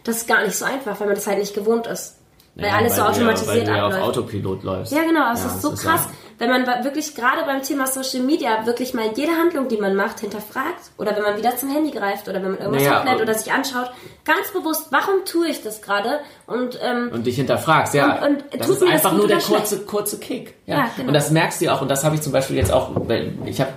[0.04, 2.16] Das ist gar nicht so einfach, weil man das halt nicht gewohnt ist.
[2.56, 4.08] Weil Ja, alles so weil du ja- automatisiert weil du ja auf abläuft.
[4.18, 4.94] Autopilot läufst.
[4.94, 7.88] Ja, genau, es Ja, ist so das krass, ja- wenn man wirklich gerade beim Thema
[7.88, 11.70] Social Media wirklich mal jede Handlung, die man macht, hinterfragt oder wenn man wieder zum
[11.70, 13.90] Handy greift oder wenn man irgendwas Naja, und- oder sich anschaut,
[14.26, 18.24] ganz bewusst, warum tue ich das gerade und ähm, und dich hinterfragst, ja.
[18.24, 20.56] Und- und das ist das einfach gut nur der kurze, kurze Kick.
[20.68, 20.76] Ja.
[20.78, 21.08] Ja, genau.
[21.08, 23.60] Und das merkst du auch, und das habe ich zum Beispiel jetzt auch, weil ich
[23.62, 23.72] habe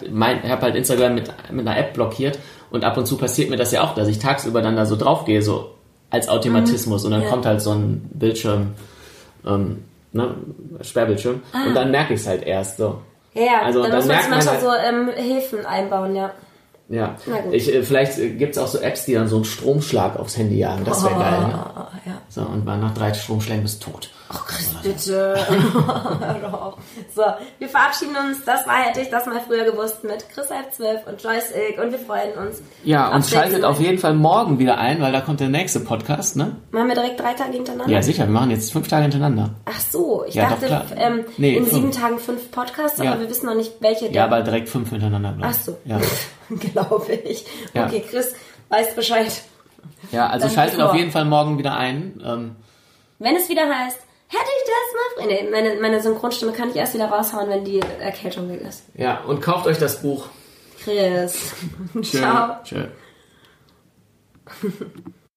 [0.48, 2.38] hab halt Instagram mit, mit einer App blockiert
[2.70, 4.96] und ab und zu passiert mir das ja auch, dass ich tagsüber dann da so
[4.96, 5.70] draufgehe, so
[6.16, 7.26] als Automatismus und dann Mhm.
[7.26, 7.30] Ja.
[7.32, 8.72] kommt halt so ein Bildschirm,
[9.46, 10.34] ähm, ne,
[10.82, 12.98] Sperrbildschirm und dann merke ich es halt erst so.
[13.34, 16.30] ja, ja, Also, dann dann muss man manchmal so halt- ähm, Hilfen einbauen, ja.
[16.88, 17.16] Ja,
[17.50, 20.56] ich, äh, vielleicht äh, gibt's auch so Apps, die dann so einen Stromschlag aufs Handy
[20.58, 20.84] jagen.
[20.84, 21.40] Das wäre geil.
[21.48, 21.54] Ne?
[21.54, 22.12] Ah, ja.
[22.28, 24.10] So, und nach drei Stromschlägen bist du tot.
[24.28, 25.36] Ach, Chris, bitte.
[27.14, 27.22] So,
[27.58, 28.44] wir verabschieden uns.
[28.44, 31.78] Das war hätte ich das mal früher gewusst mit Chris halb zwölf und Joyce Ilk
[31.84, 32.62] und wir freuen uns.
[32.84, 36.36] Ja, und schaltet auf jeden Fall morgen wieder ein, weil da kommt der nächste Podcast,
[36.36, 36.56] ne?
[36.70, 37.92] Machen wir direkt drei Tage hintereinander?
[37.92, 39.50] Ja, sicher, wir machen jetzt fünf Tage hintereinander.
[39.64, 41.74] Ach so, ich Ja, dachte doch, ähm, Nee, in fünf.
[41.74, 43.20] sieben Tagen fünf Podcasts, aber Ja.
[43.20, 45.34] wir wissen noch nicht, welche Ja, aber direkt fünf hintereinander.
[45.38, 45.44] ich.
[45.44, 45.76] Ach so.
[45.84, 46.00] Ja,
[46.72, 47.44] glaube ich.
[47.74, 47.86] Ja.
[47.86, 48.34] Okay, Chris,
[48.70, 49.32] weißt Bescheid.
[50.12, 52.20] ja also Dann schaltet auf jeden Fall morgen wieder ein.
[52.24, 52.56] Ähm,
[53.18, 53.98] Wenn es wieder heißt,
[54.28, 55.50] hätte ich das mal...
[55.50, 58.84] Meine, meine Synchronstimme kann ich erst wieder raushauen, wenn die Erkältung weg ist.
[58.94, 60.28] ja, und kauft euch das Buch.
[60.82, 61.54] Chris.
[62.02, 62.56] Ciao.
[62.64, 62.86] Tschö.